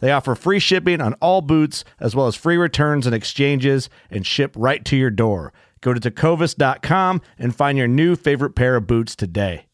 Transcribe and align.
They 0.00 0.12
offer 0.12 0.34
free 0.34 0.58
shipping 0.58 1.00
on 1.00 1.14
all 1.14 1.40
boots, 1.42 1.84
as 1.98 2.14
well 2.14 2.26
as 2.26 2.36
free 2.36 2.56
returns 2.56 3.06
and 3.06 3.14
exchanges, 3.14 3.90
and 4.10 4.26
ship 4.26 4.54
right 4.56 4.84
to 4.84 4.96
your 4.96 5.10
door. 5.10 5.52
Go 5.80 5.94
to 5.94 6.00
tecovas.com 6.00 7.22
and 7.38 7.54
find 7.54 7.78
your 7.78 7.88
new 7.88 8.16
favorite 8.16 8.54
pair 8.54 8.76
of 8.76 8.86
boots 8.86 9.14
today. 9.14 9.66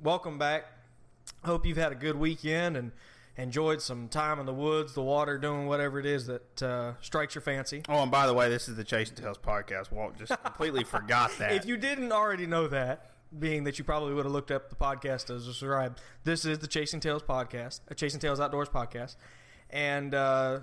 Welcome 0.00 0.38
back. 0.38 0.64
Hope 1.44 1.66
you've 1.66 1.76
had 1.76 1.92
a 1.92 1.96
good 1.96 2.16
weekend 2.16 2.76
and 2.76 2.92
enjoyed 3.36 3.80
some 3.80 4.08
time 4.08 4.40
in 4.40 4.46
the 4.46 4.52
woods, 4.52 4.94
the 4.94 5.02
water, 5.02 5.38
doing 5.38 5.66
whatever 5.66 5.98
it 5.98 6.06
is 6.06 6.26
that 6.26 6.62
uh, 6.62 6.92
strikes 7.00 7.34
your 7.34 7.42
fancy. 7.42 7.82
Oh, 7.88 8.02
and 8.02 8.10
by 8.10 8.26
the 8.26 8.34
way, 8.34 8.48
this 8.48 8.68
is 8.68 8.76
the 8.76 8.84
Chasing 8.84 9.16
Tails 9.16 9.38
podcast. 9.38 9.92
Walt 9.92 10.18
just 10.18 10.32
completely 10.42 10.84
forgot 10.84 11.30
that. 11.38 11.52
If 11.52 11.64
you 11.64 11.76
didn't 11.76 12.12
already 12.12 12.46
know 12.46 12.66
that, 12.68 13.12
being 13.36 13.64
that 13.64 13.78
you 13.78 13.84
probably 13.84 14.14
would 14.14 14.24
have 14.24 14.32
looked 14.32 14.50
up 14.50 14.70
the 14.70 14.76
podcast 14.76 15.34
as 15.34 15.46
described, 15.46 16.00
this 16.24 16.44
is 16.44 16.58
the 16.58 16.66
Chasing 16.66 17.00
Tails 17.00 17.22
podcast, 17.22 17.80
a 17.88 17.94
Chasing 17.94 18.20
Tails 18.20 18.40
Outdoors 18.40 18.68
podcast. 18.68 19.16
And 19.70 20.14
uh, 20.14 20.60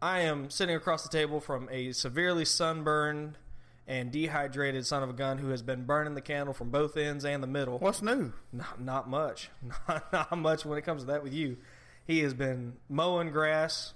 I 0.00 0.20
am 0.20 0.50
sitting 0.50 0.76
across 0.76 1.02
the 1.02 1.08
table 1.08 1.40
from 1.40 1.68
a 1.70 1.92
severely 1.92 2.44
sunburned 2.44 3.38
and 3.86 4.10
dehydrated 4.10 4.86
son 4.86 5.02
of 5.02 5.10
a 5.10 5.12
gun 5.12 5.38
who 5.38 5.48
has 5.50 5.62
been 5.62 5.84
burning 5.84 6.14
the 6.14 6.20
candle 6.20 6.54
from 6.54 6.70
both 6.70 6.96
ends 6.96 7.24
and 7.24 7.42
the 7.42 7.46
middle. 7.46 7.78
What's 7.78 8.00
new? 8.00 8.32
Not, 8.52 8.80
not 8.80 9.08
much. 9.08 9.50
Not, 9.88 10.12
not 10.12 10.38
much 10.38 10.64
when 10.64 10.78
it 10.78 10.82
comes 10.82 11.02
to 11.02 11.06
that 11.08 11.22
with 11.22 11.34
you. 11.34 11.58
He 12.06 12.20
has 12.20 12.34
been 12.34 12.74
mowing 12.88 13.30
grass, 13.30 13.94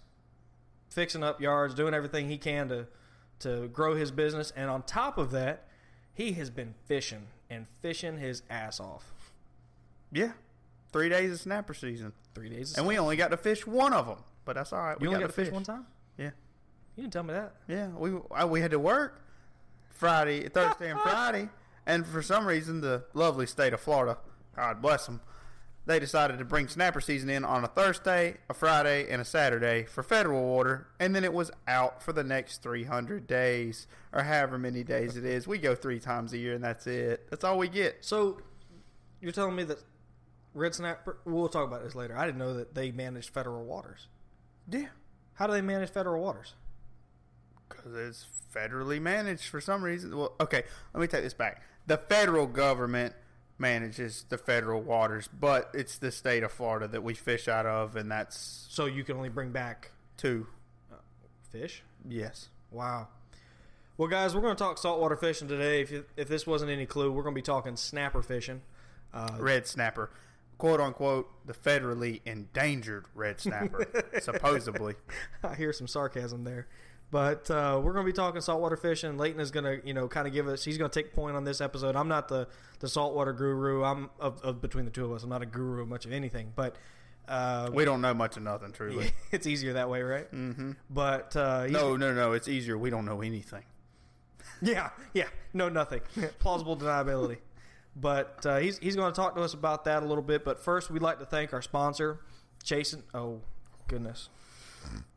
fixing 0.90 1.22
up 1.22 1.40
yards, 1.40 1.74
doing 1.74 1.94
everything 1.94 2.28
he 2.28 2.38
can 2.38 2.68
to 2.68 2.86
to 3.40 3.68
grow 3.68 3.94
his 3.94 4.10
business, 4.10 4.52
and 4.56 4.68
on 4.68 4.82
top 4.82 5.16
of 5.18 5.30
that, 5.30 5.68
he 6.12 6.32
has 6.32 6.50
been 6.50 6.74
fishing 6.86 7.28
and 7.50 7.66
fishing 7.80 8.18
his 8.18 8.42
ass 8.50 8.80
off. 8.80 9.04
Yeah, 10.12 10.32
three 10.92 11.08
days 11.08 11.32
of 11.32 11.40
snapper 11.40 11.74
season, 11.74 12.12
Three 12.34 12.48
days. 12.48 12.72
Of 12.72 12.78
and 12.78 12.86
we 12.86 12.98
only 12.98 13.16
got 13.16 13.30
to 13.30 13.36
fish 13.36 13.66
one 13.66 13.92
of 13.92 14.06
them. 14.06 14.18
But 14.44 14.54
that's 14.56 14.72
all 14.72 14.80
right. 14.82 14.96
you 15.00 15.08
we 15.08 15.08
only 15.08 15.20
got 15.20 15.28
got 15.28 15.36
to 15.36 15.44
fish 15.44 15.52
one 15.52 15.62
time. 15.64 15.86
Yeah, 16.16 16.30
You 16.96 17.02
didn't 17.02 17.12
tell 17.12 17.22
me 17.22 17.34
that. 17.34 17.54
yeah. 17.66 17.88
We 17.88 18.12
I, 18.34 18.44
we 18.44 18.60
had 18.60 18.70
to 18.70 18.78
work 18.78 19.20
Friday, 19.90 20.48
Thursday, 20.48 20.90
and 20.90 21.00
Friday, 21.02 21.48
and 21.86 22.06
for 22.06 22.22
some 22.22 22.46
reason, 22.46 22.80
the 22.80 23.04
lovely 23.14 23.46
state 23.46 23.72
of 23.72 23.80
Florida, 23.80 24.16
God 24.56 24.80
bless 24.80 25.06
them, 25.06 25.20
they 25.88 25.98
decided 25.98 26.38
to 26.38 26.44
bring 26.44 26.68
snapper 26.68 27.00
season 27.00 27.30
in 27.30 27.46
on 27.46 27.64
a 27.64 27.66
Thursday, 27.66 28.36
a 28.50 28.54
Friday, 28.54 29.10
and 29.10 29.22
a 29.22 29.24
Saturday 29.24 29.84
for 29.84 30.02
federal 30.02 30.44
water, 30.44 30.86
and 31.00 31.16
then 31.16 31.24
it 31.24 31.32
was 31.32 31.50
out 31.66 32.02
for 32.02 32.12
the 32.12 32.22
next 32.22 32.62
300 32.62 33.26
days 33.26 33.86
or 34.12 34.22
however 34.22 34.58
many 34.58 34.84
days 34.84 35.16
it 35.16 35.24
is. 35.24 35.48
We 35.48 35.56
go 35.56 35.74
three 35.74 35.98
times 35.98 36.34
a 36.34 36.38
year, 36.38 36.54
and 36.54 36.62
that's 36.62 36.86
it. 36.86 37.30
That's 37.30 37.42
all 37.42 37.56
we 37.56 37.68
get. 37.68 38.04
So 38.04 38.42
you're 39.22 39.32
telling 39.32 39.56
me 39.56 39.64
that 39.64 39.78
red 40.52 40.74
snapper? 40.74 41.16
We'll 41.24 41.48
talk 41.48 41.66
about 41.66 41.82
this 41.82 41.94
later. 41.94 42.14
I 42.14 42.26
didn't 42.26 42.38
know 42.38 42.52
that 42.52 42.74
they 42.74 42.92
managed 42.92 43.30
federal 43.30 43.64
waters. 43.64 44.08
Yeah. 44.70 44.88
How 45.34 45.46
do 45.46 45.54
they 45.54 45.62
manage 45.62 45.88
federal 45.88 46.22
waters? 46.22 46.52
Because 47.66 47.94
it's 47.94 48.26
federally 48.54 49.00
managed 49.00 49.48
for 49.48 49.62
some 49.62 49.82
reason. 49.82 50.14
Well, 50.14 50.34
okay, 50.38 50.64
let 50.92 51.00
me 51.00 51.06
take 51.06 51.22
this 51.22 51.32
back. 51.32 51.62
The 51.86 51.96
federal 51.96 52.46
government 52.46 53.14
manages 53.58 54.24
the 54.28 54.38
federal 54.38 54.80
waters, 54.80 55.28
but 55.28 55.70
it's 55.74 55.98
the 55.98 56.10
state 56.10 56.42
of 56.42 56.52
Florida 56.52 56.86
that 56.88 57.02
we 57.02 57.14
fish 57.14 57.48
out 57.48 57.66
of, 57.66 57.96
and 57.96 58.10
that's 58.10 58.66
So 58.70 58.86
you 58.86 59.04
can 59.04 59.16
only 59.16 59.28
bring 59.28 59.50
back 59.50 59.90
two. 60.16 60.46
fish. 61.50 61.82
Yes. 62.08 62.48
Wow. 62.70 63.08
Well, 63.96 64.08
guys, 64.08 64.34
we're 64.34 64.42
going 64.42 64.54
to 64.54 64.62
talk 64.62 64.78
saltwater 64.78 65.16
fishing 65.16 65.48
today. 65.48 65.80
If 65.80 65.90
you, 65.90 66.04
if 66.16 66.28
this 66.28 66.46
wasn't 66.46 66.70
any 66.70 66.86
clue, 66.86 67.10
we're 67.10 67.22
going 67.22 67.34
to 67.34 67.38
be 67.38 67.42
talking 67.42 67.76
snapper 67.76 68.22
fishing. 68.22 68.62
Uh, 69.12 69.36
Red 69.38 69.66
snapper. 69.66 70.10
Quote 70.58 70.80
unquote, 70.80 71.28
the 71.46 71.52
federally 71.52 72.20
endangered 72.26 73.06
red 73.14 73.40
snapper, 73.40 73.86
supposedly. 74.20 74.94
I 75.42 75.54
hear 75.54 75.72
some 75.72 75.86
sarcasm 75.86 76.42
there. 76.44 76.66
But 77.10 77.50
uh, 77.50 77.80
we're 77.82 77.94
going 77.94 78.04
to 78.04 78.12
be 78.12 78.16
talking 78.16 78.40
saltwater 78.42 78.76
fishing. 78.76 79.16
Leighton 79.16 79.40
is 79.40 79.50
going 79.50 79.64
to, 79.64 79.86
you 79.86 79.94
know, 79.94 80.08
kind 80.08 80.26
of 80.26 80.34
give 80.34 80.46
us. 80.46 80.62
He's 80.62 80.76
going 80.76 80.90
to 80.90 81.02
take 81.02 81.14
point 81.14 81.36
on 81.36 81.44
this 81.44 81.60
episode. 81.60 81.96
I'm 81.96 82.08
not 82.08 82.28
the 82.28 82.48
the 82.80 82.88
saltwater 82.88 83.32
guru. 83.32 83.82
I'm 83.82 84.10
of, 84.20 84.42
of 84.42 84.60
between 84.60 84.84
the 84.84 84.90
two 84.90 85.06
of 85.06 85.12
us. 85.12 85.22
I'm 85.22 85.30
not 85.30 85.42
a 85.42 85.46
guru 85.46 85.82
of 85.82 85.88
much 85.88 86.04
of 86.04 86.12
anything, 86.12 86.52
but 86.54 86.76
uh, 87.26 87.70
We 87.72 87.84
don't 87.84 88.00
know 88.00 88.14
much 88.14 88.36
of 88.36 88.42
nothing, 88.42 88.72
truly. 88.72 89.12
it's 89.32 89.46
easier 89.46 89.74
that 89.74 89.88
way, 89.88 90.02
right? 90.02 90.30
Mm-hmm. 90.32 90.72
But 90.90 91.34
uh, 91.36 91.66
No, 91.68 91.96
no, 91.96 92.12
no. 92.12 92.32
It's 92.32 92.48
easier. 92.48 92.76
We 92.76 92.90
don't 92.90 93.04
know 93.04 93.22
anything. 93.22 93.64
Yeah, 94.60 94.90
yeah, 95.14 95.28
no, 95.54 95.68
nothing. 95.68 96.00
Plausible 96.40 96.76
deniability. 96.76 97.36
But 97.94 98.44
uh, 98.44 98.56
he's 98.58 98.78
he's 98.78 98.96
going 98.96 99.12
to 99.12 99.14
talk 99.16 99.36
to 99.36 99.42
us 99.42 99.54
about 99.54 99.84
that 99.84 100.02
a 100.02 100.06
little 100.06 100.22
bit. 100.22 100.44
But 100.44 100.58
first, 100.58 100.90
we'd 100.90 101.02
like 101.02 101.20
to 101.20 101.26
thank 101.26 101.52
our 101.52 101.62
sponsor, 101.62 102.18
Chasen. 102.64 103.02
Oh, 103.14 103.40
goodness, 103.86 104.30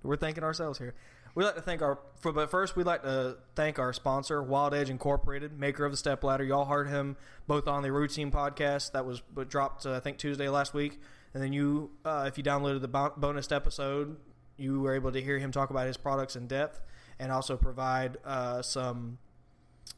we're 0.03 0.15
thanking 0.15 0.43
ourselves 0.43 0.77
here. 0.77 0.93
We'd 1.33 1.45
like 1.45 1.55
to 1.55 1.61
thank 1.61 1.81
our. 1.81 1.99
For, 2.19 2.31
but 2.31 2.51
first, 2.51 2.75
we'd 2.75 2.85
like 2.85 3.03
to 3.03 3.37
thank 3.55 3.79
our 3.79 3.93
sponsor, 3.93 4.43
Wild 4.43 4.73
Edge 4.73 4.89
Incorporated, 4.89 5.57
maker 5.57 5.85
of 5.85 5.91
the 5.91 5.97
Step 5.97 6.23
Ladder. 6.23 6.43
Y'all 6.43 6.65
heard 6.65 6.87
him 6.87 7.15
both 7.47 7.67
on 7.67 7.83
the 7.83 7.91
Routine 7.91 8.31
podcast 8.31 8.91
that 8.91 9.05
was 9.05 9.21
dropped 9.47 9.85
uh, 9.85 9.93
I 9.93 9.99
think 9.99 10.17
Tuesday 10.17 10.49
last 10.49 10.73
week, 10.73 10.99
and 11.33 11.41
then 11.41 11.53
you, 11.53 11.91
uh, 12.03 12.25
if 12.27 12.37
you 12.37 12.43
downloaded 12.43 12.81
the 12.81 12.87
bonus 12.87 13.51
episode, 13.51 14.17
you 14.57 14.81
were 14.81 14.93
able 14.93 15.11
to 15.11 15.21
hear 15.21 15.39
him 15.39 15.51
talk 15.51 15.69
about 15.69 15.87
his 15.87 15.97
products 15.97 16.35
in 16.35 16.47
depth 16.47 16.81
and 17.19 17.31
also 17.31 17.55
provide 17.55 18.17
uh, 18.25 18.61
some 18.61 19.17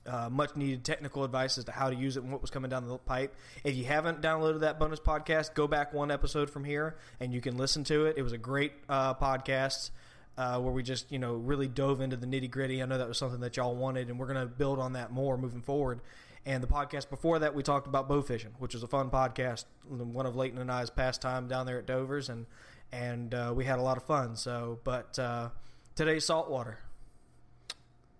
uh, 0.05 0.29
much 0.29 0.55
needed 0.55 0.83
technical 0.83 1.23
advice 1.23 1.57
as 1.57 1.63
to 1.65 1.71
how 1.71 1.89
to 1.89 1.95
use 1.95 2.17
it 2.17 2.23
and 2.23 2.31
what 2.31 2.41
was 2.41 2.51
coming 2.51 2.69
down 2.69 2.87
the 2.87 2.97
pipe. 2.97 3.35
If 3.63 3.75
you 3.75 3.85
haven't 3.85 4.21
downloaded 4.21 4.61
that 4.61 4.79
bonus 4.79 4.99
podcast, 4.99 5.53
go 5.53 5.67
back 5.67 5.93
one 5.93 6.11
episode 6.11 6.49
from 6.49 6.63
here 6.63 6.97
and 7.19 7.33
you 7.33 7.41
can 7.41 7.57
listen 7.57 7.83
to 7.85 8.05
it. 8.05 8.17
It 8.17 8.21
was 8.21 8.33
a 8.33 8.37
great 8.37 8.73
uh, 8.89 9.13
podcast 9.15 9.91
uh, 10.37 10.59
where 10.59 10.73
we 10.73 10.83
just 10.83 11.11
you 11.11 11.19
know 11.19 11.33
really 11.33 11.67
dove 11.67 12.01
into 12.01 12.17
the 12.17 12.27
nitty 12.27 12.49
gritty. 12.49 12.81
I 12.81 12.85
know 12.85 12.97
that 12.97 13.07
was 13.07 13.17
something 13.17 13.41
that 13.41 13.57
y'all 13.57 13.75
wanted, 13.75 14.09
and 14.09 14.19
we're 14.19 14.27
going 14.27 14.39
to 14.39 14.45
build 14.45 14.79
on 14.79 14.93
that 14.93 15.11
more 15.11 15.37
moving 15.37 15.61
forward. 15.61 16.01
And 16.45 16.61
the 16.61 16.67
podcast 16.67 17.09
before 17.09 17.39
that, 17.39 17.55
we 17.55 17.63
talked 17.63 17.87
about 17.87 18.09
bow 18.09 18.21
fishing, 18.21 18.51
which 18.59 18.73
was 18.73 18.83
a 18.83 18.87
fun 18.87 19.09
podcast. 19.09 19.65
One 19.87 20.25
of 20.25 20.35
Leighton 20.35 20.59
and 20.59 20.71
I's 20.71 20.89
pastime 20.89 21.47
down 21.47 21.65
there 21.65 21.79
at 21.79 21.85
Dover's, 21.85 22.29
and 22.29 22.45
and 22.91 23.33
uh, 23.33 23.53
we 23.55 23.65
had 23.65 23.79
a 23.79 23.81
lot 23.81 23.97
of 23.97 24.03
fun. 24.03 24.35
So, 24.35 24.79
but 24.83 25.17
uh, 25.17 25.49
today's 25.95 26.25
saltwater. 26.25 26.79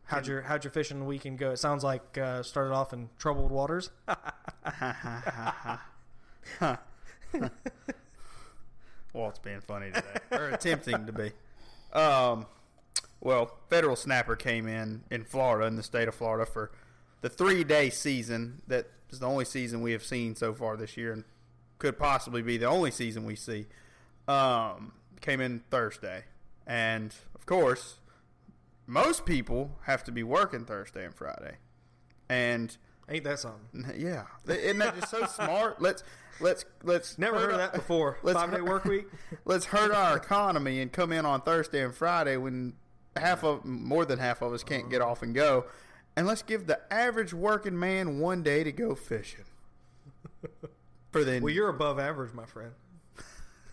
How'd 0.05 0.27
your 0.27 0.41
how'd 0.41 0.63
your 0.63 0.71
fishing 0.71 1.05
weekend 1.05 1.39
go? 1.39 1.51
It 1.51 1.57
sounds 1.57 1.83
like 1.83 2.17
uh, 2.17 2.43
started 2.43 2.73
off 2.73 2.93
in 2.93 3.09
troubled 3.17 3.51
waters. 3.51 3.89
Walt's 9.13 9.39
being 9.39 9.61
funny 9.61 9.91
today, 9.91 10.19
or 10.31 10.49
attempting 10.49 11.05
to 11.05 11.11
be. 11.11 11.31
Um, 11.93 12.47
well, 13.21 13.57
federal 13.69 13.95
snapper 13.95 14.35
came 14.35 14.67
in 14.67 15.03
in 15.09 15.23
Florida, 15.23 15.65
in 15.67 15.75
the 15.75 15.83
state 15.83 16.07
of 16.07 16.15
Florida, 16.15 16.45
for 16.45 16.71
the 17.21 17.29
three 17.29 17.63
day 17.63 17.89
season 17.89 18.61
that 18.67 18.87
is 19.09 19.19
the 19.19 19.27
only 19.27 19.45
season 19.45 19.81
we 19.81 19.93
have 19.93 20.03
seen 20.03 20.35
so 20.35 20.53
far 20.53 20.75
this 20.75 20.97
year 20.97 21.13
and 21.13 21.23
could 21.77 21.97
possibly 21.97 22.41
be 22.41 22.57
the 22.57 22.65
only 22.65 22.91
season 22.91 23.25
we 23.25 23.35
see. 23.35 23.67
Um, 24.27 24.93
came 25.21 25.39
in 25.39 25.61
Thursday. 25.69 26.25
And 26.67 27.13
of 27.35 27.45
course, 27.45 27.97
most 28.87 29.25
people 29.25 29.77
have 29.83 30.03
to 30.05 30.11
be 30.11 30.23
working 30.23 30.65
Thursday 30.65 31.05
and 31.05 31.15
Friday. 31.15 31.57
And 32.29 32.75
Ain't 33.09 33.23
that 33.25 33.39
something? 33.39 33.85
yeah, 33.97 34.23
isn't 34.47 34.77
that 34.79 34.99
just 34.99 35.11
so 35.11 35.25
smart? 35.25 35.81
Let's 35.81 36.03
let's 36.39 36.65
let's 36.83 37.17
Never 37.17 37.39
heard 37.39 37.51
of 37.51 37.57
that 37.57 37.73
before. 37.73 38.17
Let's 38.23 38.39
Five 38.39 38.51
day 38.51 38.57
hurt- 38.57 38.65
work 38.65 38.85
week. 38.85 39.05
Let's 39.45 39.65
hurt 39.65 39.91
our 39.91 40.17
economy 40.17 40.79
and 40.79 40.91
come 40.91 41.11
in 41.11 41.25
on 41.25 41.41
Thursday 41.41 41.83
and 41.83 41.93
Friday 41.93 42.37
when 42.37 42.73
half 43.15 43.43
of 43.43 43.65
more 43.65 44.05
than 44.05 44.19
half 44.19 44.41
of 44.41 44.53
us 44.53 44.63
can't 44.63 44.89
get 44.89 45.01
off 45.01 45.21
and 45.21 45.35
go, 45.35 45.65
and 46.15 46.25
let's 46.25 46.41
give 46.41 46.65
the 46.65 46.79
average 46.91 47.33
working 47.33 47.77
man 47.77 48.19
one 48.19 48.41
day 48.41 48.63
to 48.63 48.71
go 48.71 48.95
fishing. 48.95 49.45
For 51.11 51.23
the 51.23 51.39
Well, 51.39 51.53
you're 51.53 51.69
above 51.69 51.99
average, 51.99 52.33
my 52.33 52.45
friend. 52.45 52.71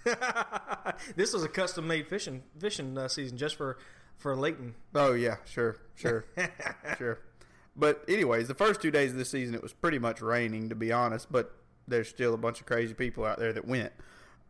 this 1.17 1.33
was 1.33 1.43
a 1.45 1.49
custom 1.49 1.87
made 1.87 2.07
fishing 2.07 2.43
fishing 2.59 2.97
uh, 2.99 3.09
season 3.09 3.37
just 3.39 3.55
for 3.57 3.79
for 4.19 4.35
Leighton. 4.37 4.75
Oh 4.95 5.13
yeah, 5.15 5.37
sure, 5.47 5.77
sure, 5.95 6.25
sure. 6.99 7.19
But 7.77 8.05
anyways, 8.09 8.49
the 8.49 8.55
first 8.55 8.83
two 8.83 8.91
days 8.91 9.13
of 9.13 9.19
the 9.19 9.25
season, 9.25 9.55
it 9.55 9.63
was 9.63 9.73
pretty 9.73 9.99
much 9.99 10.21
raining, 10.21 10.69
to 10.69 10.75
be 10.75 10.93
honest. 10.93 11.31
But 11.31 11.55
there's 11.89 12.09
still 12.09 12.35
a 12.35 12.39
bunch 12.39 12.61
of 12.61 12.67
crazy 12.67 12.95
people 12.95 13.25
out 13.25 13.39
there 13.39 13.53
that 13.53 13.67
went, 13.67 13.93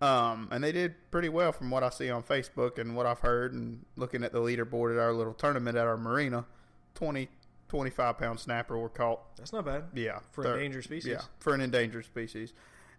um, 0.00 0.48
and 0.50 0.62
they 0.64 0.72
did 0.72 0.94
pretty 1.10 1.28
well 1.28 1.52
from 1.52 1.70
what 1.70 1.82
I 1.82 1.90
see 1.90 2.10
on 2.10 2.22
Facebook 2.22 2.78
and 2.78 2.96
what 2.96 3.06
I've 3.06 3.20
heard, 3.20 3.52
and 3.52 3.84
looking 3.96 4.24
at 4.24 4.32
the 4.32 4.40
leaderboard 4.40 4.92
at 4.92 4.98
our 5.00 5.12
little 5.12 5.34
tournament 5.34 5.76
at 5.76 5.86
our 5.86 5.96
marina. 5.96 6.44
20, 6.94 7.28
25 7.68 8.18
pound 8.18 8.40
snapper 8.40 8.76
were 8.76 8.88
caught. 8.88 9.36
That's 9.36 9.52
not 9.52 9.64
bad. 9.64 9.84
Yeah, 9.94 10.18
For 10.32 10.42
they're- 10.42 10.54
endangered 10.54 10.84
species. 10.84 11.12
Yeah, 11.12 11.20
for 11.38 11.54
an 11.54 11.60
endangered 11.60 12.04
species. 12.04 12.52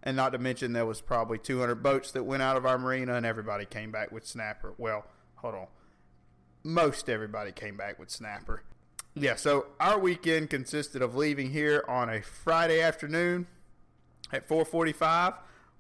And 0.04 0.16
not 0.16 0.32
to 0.32 0.40
mention 0.40 0.74
there 0.74 0.86
was 0.86 1.00
probably 1.02 1.38
200 1.38 1.76
boats 1.84 2.12
that 2.14 2.24
went 2.24 2.42
out 2.42 2.58
of 2.58 2.66
our 2.66 2.78
marina, 2.80 3.14
and 3.16 3.26
everybody 3.26 3.66
came 3.66 3.92
back 3.92 4.12
with 4.12 4.26
snapper. 4.26 4.74
Well, 4.78 5.06
hold 5.36 5.54
on, 5.56 5.68
most 6.64 7.10
everybody 7.10 7.52
came 7.52 7.78
back 7.78 8.00
with 8.00 8.10
snapper. 8.10 8.64
Yeah, 9.14 9.36
so 9.36 9.68
our 9.80 10.00
weekend 10.00 10.50
consisted 10.50 11.02
of 11.02 11.16
leaving 11.16 11.52
here 11.52 11.84
on 11.88 12.10
a 12.10 12.22
Friday 12.22 12.82
afternoon 12.82 13.48
at 14.32 14.48
4:45 14.48 15.36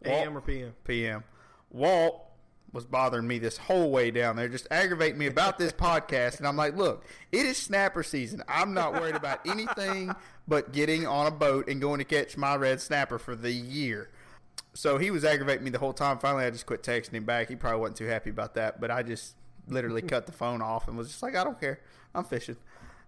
AM 0.05 0.37
or 0.37 0.41
PM. 0.41 0.73
p.m. 0.83 1.23
Walt 1.69 2.25
was 2.73 2.85
bothering 2.85 3.27
me 3.27 3.37
this 3.37 3.57
whole 3.57 3.91
way 3.91 4.11
down 4.11 4.35
there, 4.35 4.47
just 4.47 4.67
aggravating 4.71 5.17
me 5.17 5.27
about 5.27 5.57
this 5.57 5.71
podcast. 5.71 6.37
And 6.39 6.47
I'm 6.47 6.55
like, 6.57 6.75
look, 6.75 7.05
it 7.31 7.45
is 7.45 7.57
snapper 7.57 8.03
season. 8.03 8.43
I'm 8.47 8.73
not 8.73 8.93
worried 8.93 9.15
about 9.15 9.39
anything 9.47 10.13
but 10.47 10.71
getting 10.73 11.05
on 11.07 11.27
a 11.27 11.31
boat 11.31 11.69
and 11.69 11.79
going 11.79 11.99
to 11.99 12.05
catch 12.05 12.35
my 12.35 12.55
red 12.55 12.81
snapper 12.81 13.17
for 13.17 13.35
the 13.35 13.51
year. 13.51 14.09
So 14.73 14.97
he 14.97 15.11
was 15.11 15.23
aggravating 15.25 15.63
me 15.63 15.69
the 15.69 15.79
whole 15.79 15.93
time. 15.93 16.17
Finally, 16.19 16.45
I 16.45 16.49
just 16.49 16.65
quit 16.65 16.83
texting 16.83 17.13
him 17.13 17.25
back. 17.25 17.49
He 17.49 17.55
probably 17.55 17.79
wasn't 17.79 17.97
too 17.97 18.05
happy 18.05 18.29
about 18.29 18.53
that, 18.55 18.79
but 18.79 18.91
I 18.91 19.03
just 19.03 19.35
literally 19.67 20.01
cut 20.01 20.25
the 20.25 20.31
phone 20.31 20.61
off 20.61 20.87
and 20.87 20.97
was 20.97 21.09
just 21.09 21.23
like, 21.23 21.35
I 21.35 21.43
don't 21.43 21.59
care. 21.59 21.79
I'm 22.13 22.23
fishing. 22.23 22.57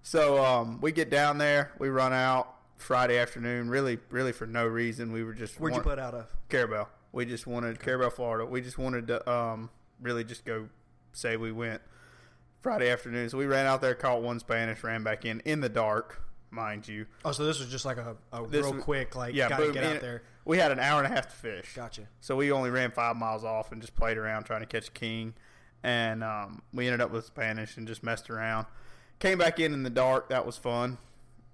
So 0.03 0.43
um, 0.43 0.79
we 0.81 0.91
get 0.91 1.09
down 1.09 1.37
there, 1.37 1.71
we 1.79 1.89
run 1.89 2.13
out 2.13 2.53
Friday 2.75 3.17
afternoon, 3.17 3.69
really, 3.69 3.97
really 4.09 4.33
for 4.33 4.45
no 4.45 4.67
reason. 4.67 5.11
We 5.13 5.23
were 5.23 5.33
just 5.33 5.59
Where'd 5.59 5.75
you 5.75 5.81
put 5.81 5.97
out 5.97 6.13
of? 6.13 6.27
Carrabelle. 6.49 6.89
We 7.13 7.25
just 7.25 7.47
wanted 7.47 7.79
Carrabelle, 7.79 8.11
Florida. 8.11 8.45
We 8.45 8.61
just 8.61 8.77
wanted 8.77 9.07
to 9.07 9.29
um, 9.31 9.69
really 10.01 10.23
just 10.23 10.43
go 10.45 10.67
say 11.13 11.37
we 11.37 11.51
went 11.51 11.81
Friday 12.61 12.89
afternoon. 12.89 13.29
So 13.29 13.37
we 13.37 13.45
ran 13.45 13.65
out 13.65 13.81
there, 13.81 13.95
caught 13.95 14.21
one 14.21 14.39
Spanish, 14.39 14.83
ran 14.83 15.03
back 15.03 15.23
in 15.23 15.39
in 15.41 15.61
the 15.61 15.69
dark, 15.69 16.21
mind 16.51 16.87
you. 16.87 17.05
Oh, 17.23 17.31
so 17.31 17.45
this 17.45 17.59
was 17.59 17.69
just 17.69 17.85
like 17.85 17.97
a, 17.97 18.17
a 18.33 18.45
This 18.47 18.65
real 18.65 18.73
was- 18.73 18.83
quick, 18.83 19.15
like, 19.15 19.33
yeah, 19.33 19.47
gotta 19.47 19.63
boom, 19.65 19.73
get 19.73 19.83
out 19.85 20.01
there. 20.01 20.23
We 20.43 20.57
had 20.57 20.71
an 20.73 20.79
hour 20.79 21.01
and 21.01 21.11
a 21.11 21.15
half 21.15 21.29
to 21.29 21.35
fish. 21.35 21.73
Gotcha. 21.75 22.09
So 22.19 22.35
we 22.35 22.51
only 22.51 22.69
ran 22.69 22.91
five 22.91 23.15
miles 23.15 23.45
off 23.45 23.71
and 23.71 23.79
just 23.81 23.95
played 23.95 24.17
around 24.17 24.43
trying 24.43 24.59
to 24.59 24.65
catch 24.67 24.89
a 24.89 24.91
king. 24.91 25.33
And 25.81 26.23
um, 26.23 26.61
we 26.73 26.87
ended 26.87 26.99
up 26.99 27.11
with 27.11 27.25
Spanish 27.25 27.77
and 27.77 27.87
just 27.87 28.03
messed 28.03 28.29
around. 28.29 28.65
Came 29.19 29.37
back 29.37 29.59
in 29.59 29.73
in 29.73 29.83
the 29.83 29.89
dark. 29.89 30.29
That 30.29 30.45
was 30.45 30.57
fun. 30.57 30.97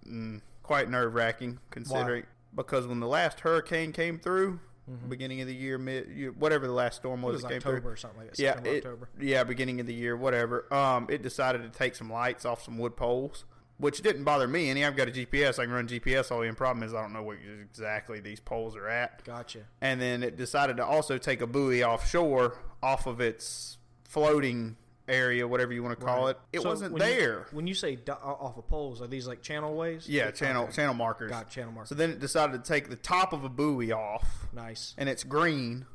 Mm, 0.08 0.42
quite 0.64 0.90
nerve 0.90 1.14
wracking 1.14 1.60
considering 1.70 2.24
because 2.56 2.88
when 2.88 3.00
the 3.00 3.08
last 3.08 3.42
hurricane 3.42 3.92
came 3.92 4.18
through, 4.20 4.60
beginning 5.08 5.40
of 5.42 5.48
the 5.48 5.54
year, 5.54 5.78
mid, 5.78 6.40
whatever 6.40 6.66
the 6.66 6.74
last 6.74 6.96
storm 6.96 7.20
Mm-hmm. 7.20 7.26
It 7.30 7.32
was, 7.32 7.34
was 7.36 7.44
that 7.44 7.50
came 7.50 7.58
October 7.58 7.82
through. 7.82 7.92
or 7.92 7.96
something 7.98 8.20
like 8.22 8.30
that. 8.36 8.40
Yeah, 8.40 8.60
it- 8.64 8.78
October. 8.86 9.10
yeah, 9.20 9.44
beginning 9.44 9.80
of 9.80 9.86
the 9.86 9.94
year, 9.94 10.18
whatever. 10.18 10.72
Um, 10.74 11.06
it 11.10 11.22
decided 11.22 11.62
to 11.62 11.70
take 11.78 11.94
some 11.96 12.12
lights 12.12 12.44
off 12.46 12.64
some 12.64 12.80
wood 12.80 12.96
poles, 12.96 13.46
which 13.78 14.02
didn't 14.02 14.24
bother 14.24 14.48
me 14.48 14.68
any. 14.72 14.84
I've 14.84 14.96
got 14.96 15.08
a 15.08 15.12
GPS. 15.12 15.60
I 15.60 15.66
can 15.66 15.74
run 15.74 15.88
GPS 15.88 16.32
all 16.32 16.42
the 16.42 16.52
problem 16.54 16.82
is 16.84 16.94
I 16.96 17.02
don't 17.02 17.14
know 17.14 17.22
where 17.22 17.38
exactly 17.62 18.20
these 18.20 18.40
poles 18.40 18.76
are 18.76 18.88
at 18.90 19.24
Gotcha. 19.24 19.60
and 19.80 20.02
then 20.02 20.24
it 20.24 20.38
decided 20.38 20.78
to 20.78 20.86
also 20.86 21.20
take 21.20 21.42
a 21.42 21.48
buoy 21.48 21.84
offshore 21.84 22.58
off 22.82 23.06
of 23.06 23.22
its 23.22 23.78
floating 24.06 24.76
area, 25.10 25.48
whatever 25.48 25.74
you 25.74 25.84
want 25.84 26.00
to 26.00 26.06
call 26.06 26.26
Right. 26.26 26.32
it. 26.32 26.58
It 26.58 26.62
So 26.62 26.70
wasn't 26.70 26.94
when 26.94 27.02
you- 27.02 27.16
there. 27.20 27.46
when 27.52 27.68
you 27.68 27.74
say 27.74 27.96
do- 27.96 28.12
off 28.14 28.58
of 28.58 28.68
poles, 28.68 29.02
are 29.02 29.08
these 29.08 29.28
like 29.28 29.42
channel 29.42 29.76
ways? 29.76 30.08
yeah, 30.08 30.26
Okay. 30.28 30.38
channel 30.38 30.68
channel 30.70 30.94
markers. 30.94 31.32
Got 31.32 31.50
channel 31.50 31.72
markers. 31.74 31.90
So 31.90 31.96
then 31.96 32.12
it 32.12 32.20
decided 32.20 32.64
to 32.64 32.68
take 32.68 32.90
the 32.90 32.96
top 32.96 33.34
of 33.34 33.44
a 33.44 33.50
buoy 33.50 33.92
off, 33.92 34.48
Nice. 34.54 34.94
and 34.98 35.10
it's 35.10 35.24
green, 35.24 35.86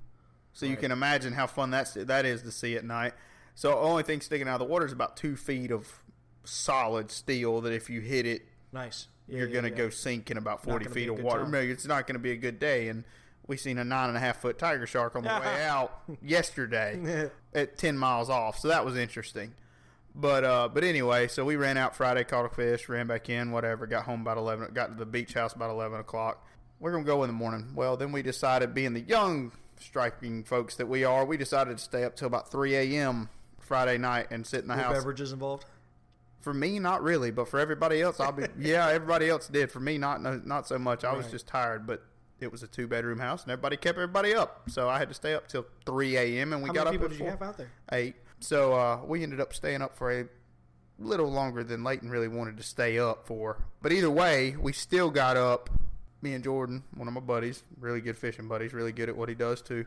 so 0.52 0.66
you 0.66 0.76
can 0.76 0.90
imagine 0.93 1.32
how 1.34 1.46
fun 1.46 1.70
that's 1.70 1.94
that 1.94 2.25
is 2.26 2.43
to 2.43 2.50
see 2.50 2.76
at 2.76 2.84
night. 2.84 3.14
So 3.55 3.78
only 3.78 4.02
thing 4.02 4.20
sticking 4.20 4.49
out 4.49 4.55
of 4.61 4.66
the 4.66 4.72
water 4.72 4.84
is 4.87 4.93
about 4.93 5.16
two 5.16 5.37
feet 5.37 5.70
of 5.70 6.02
solid 6.44 7.11
steel 7.11 7.61
that 7.62 7.72
if 7.72 7.88
you 7.88 8.00
hit 8.00 8.26
it, 8.26 8.46
Nice. 8.72 9.06
Yeah, 9.28 9.38
you're 9.38 9.49
yeah, 9.49 9.55
gonna 9.55 9.69
yeah. 9.69 9.75
go 9.76 9.88
sink 9.90 10.31
in 10.31 10.37
about 10.37 10.62
forty 10.62 10.87
feet 10.87 11.08
of 11.08 11.20
water. 11.20 11.46
No, 11.46 11.58
it's 11.58 11.87
not 11.87 12.06
going 12.06 12.16
to 12.16 12.19
be 12.20 12.32
a 12.32 12.37
good 12.37 12.58
day. 12.58 12.88
And 12.88 13.05
we 13.46 13.56
seen 13.56 13.79
a 13.79 13.85
nine 13.85 14.08
and 14.08 14.17
a 14.17 14.20
half 14.20 14.41
foot 14.41 14.58
tiger 14.58 14.87
shark 14.87 15.17
on 15.17 15.23
the 15.23 15.29
way 15.29 15.64
out 15.64 16.00
yesterday 16.23 17.31
at 17.55 17.76
ten 17.79 17.99
miles 17.99 18.31
off. 18.31 18.58
So 18.58 18.69
that 18.69 18.85
was 18.85 18.96
interesting. 18.96 19.55
But 20.14 20.44
uh, 20.44 20.69
but 20.73 20.85
anyway, 20.85 21.29
so 21.29 21.44
we 21.44 21.56
ran 21.56 21.76
out 21.76 21.96
Friday, 21.96 22.25
caught 22.25 22.46
a 22.46 22.49
fish, 22.49 22.88
ran 22.88 23.06
back 23.06 23.29
in, 23.29 23.50
whatever. 23.50 23.87
Got 23.87 24.05
home 24.05 24.20
about 24.20 24.38
eleven. 24.38 24.73
Got 24.73 24.93
to 24.93 24.94
the 24.94 25.06
beach 25.06 25.35
house 25.35 25.55
about 25.55 25.70
eleven 25.70 25.99
o'clock. 26.00 26.46
We're 26.79 26.93
gonna 26.93 27.05
go 27.05 27.25
in 27.25 27.29
the 27.29 27.35
morning. 27.35 27.73
Well, 27.75 27.96
then 27.96 28.12
we 28.12 28.23
decided, 28.23 28.75
being 28.75 28.93
the 28.93 29.00
young 29.00 29.52
striking 29.81 30.44
folks 30.44 30.76
that 30.76 30.87
we 30.87 31.05
are, 31.05 31.25
we 31.25 31.37
decided 31.37 31.79
to 31.79 31.82
stay 31.82 32.05
up 32.05 32.14
till 32.14 32.29
about 32.29 32.50
three 32.50 32.75
a.m. 32.76 33.29
Friday 33.58 33.99
night 33.99 34.29
and 34.31 34.47
sit 34.47 34.62
in 34.62 34.69
the 34.69 34.75
Were 34.75 34.82
house. 34.82 34.94
beverages 34.94 35.32
involved? 35.32 35.64
For 36.40 36.55
me, 36.55 36.79
not 36.79 37.02
really, 37.02 37.31
but 37.31 37.49
for 37.49 37.58
everybody 37.58 38.00
else, 38.00 38.20
I'll 38.20 38.31
be. 38.31 38.44
yeah, 38.58 38.88
everybody 38.88 39.28
else 39.28 39.49
did. 39.49 39.73
For 39.73 39.80
me, 39.80 39.99
not 39.99 40.47
not 40.47 40.68
so 40.68 40.78
much. 40.78 41.02
I 41.02 41.12
was 41.14 41.28
just 41.30 41.49
tired, 41.49 41.87
but 41.87 42.02
it 42.41 42.50
was 42.53 42.62
a 42.62 42.67
two 42.67 42.87
bedroom 42.87 43.19
house, 43.19 43.43
and 43.43 43.53
everybody 43.53 43.76
kept 43.76 43.97
everybody 43.97 44.35
up. 44.35 44.69
So 44.71 44.88
I 44.88 44.99
had 44.99 45.09
to 45.09 45.14
stay 45.14 45.35
up 45.35 45.49
till 45.49 45.67
three 45.87 46.17
a.m. 46.17 46.53
and 46.53 46.62
we 46.62 46.69
How 46.69 46.75
got 46.75 46.85
many 46.87 46.97
up 46.97 47.03
people 47.03 47.07
at 47.07 47.11
did 47.11 47.19
you 47.19 47.25
four- 47.25 47.31
have 47.31 47.43
out 47.43 47.57
there? 47.59 47.71
eight. 47.93 48.17
So 48.41 48.73
uh, 48.75 49.00
we 49.07 49.23
ended 49.23 49.41
up 49.41 49.55
staying 49.55 49.81
up 49.83 49.97
for 49.97 50.12
a 50.12 50.25
little 50.99 51.31
longer 51.31 51.64
than 51.64 51.83
Leighton 51.83 52.11
really 52.11 52.29
wanted 52.29 52.57
to 52.59 52.62
stay 52.62 52.99
up 52.99 53.26
for. 53.26 53.62
But 53.83 53.93
either 53.93 54.11
way, 54.11 54.55
we 54.61 54.73
still 54.73 55.11
got 55.11 55.37
up. 55.37 55.71
Me 56.23 56.33
and 56.35 56.43
Jordan, 56.45 56.83
one 56.95 57.07
of 57.07 57.12
my 57.14 57.21
buddies, 57.21 57.62
really 57.79 58.00
good 58.00 58.17
fishing 58.17 58.49
buddies, 58.49 58.73
really 58.73 58.93
good 58.93 59.09
at 59.11 59.17
what 59.17 59.29
he 59.29 59.35
does 59.35 59.61
too. 59.61 59.85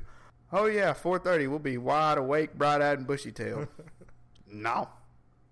Oh 0.52 0.66
yeah, 0.66 0.94
four 0.94 1.18
thirty. 1.20 1.48
We'll 1.48 1.60
be 1.60 1.78
wide 1.78 2.18
awake, 2.18 2.54
bright 2.56 2.82
eyed, 2.82 3.00
and 3.00 3.08
bushy 3.08 3.32
tailed. 3.32 3.68
no, 4.52 4.88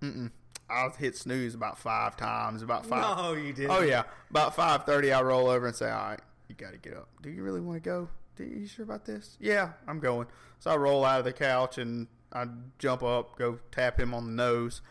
mm-mm. 0.01 0.31
I'll 0.69 0.91
hit 0.91 1.15
snooze 1.17 1.53
about 1.55 1.77
five 1.79 2.15
times. 2.17 2.61
About 2.61 2.85
five. 2.85 3.17
No, 3.17 3.33
you 3.33 3.51
didn't. 3.51 3.71
Oh 3.71 3.81
yeah, 3.81 4.03
about 4.29 4.55
five 4.55 4.85
thirty, 4.85 5.11
I 5.11 5.21
roll 5.21 5.47
over 5.49 5.65
and 5.67 5.75
say, 5.75 5.89
"All 5.89 6.09
right, 6.09 6.19
you 6.47 6.55
got 6.55 6.71
to 6.71 6.77
get 6.77 6.93
up. 6.93 7.09
Do 7.21 7.29
you 7.29 7.43
really 7.43 7.61
want 7.61 7.81
to 7.81 7.89
go? 7.89 8.09
Do 8.35 8.43
you 8.43 8.67
sure 8.67 8.83
about 8.83 9.05
this? 9.05 9.37
Yeah, 9.39 9.71
I'm 9.87 9.99
going." 9.99 10.27
So 10.59 10.71
I 10.71 10.75
roll 10.75 11.05
out 11.05 11.19
of 11.19 11.25
the 11.25 11.33
couch 11.33 11.77
and 11.77 12.07
I 12.33 12.45
jump 12.79 13.03
up, 13.03 13.37
go 13.37 13.59
tap 13.71 13.99
him 13.99 14.13
on 14.13 14.25
the 14.25 14.31
nose. 14.31 14.81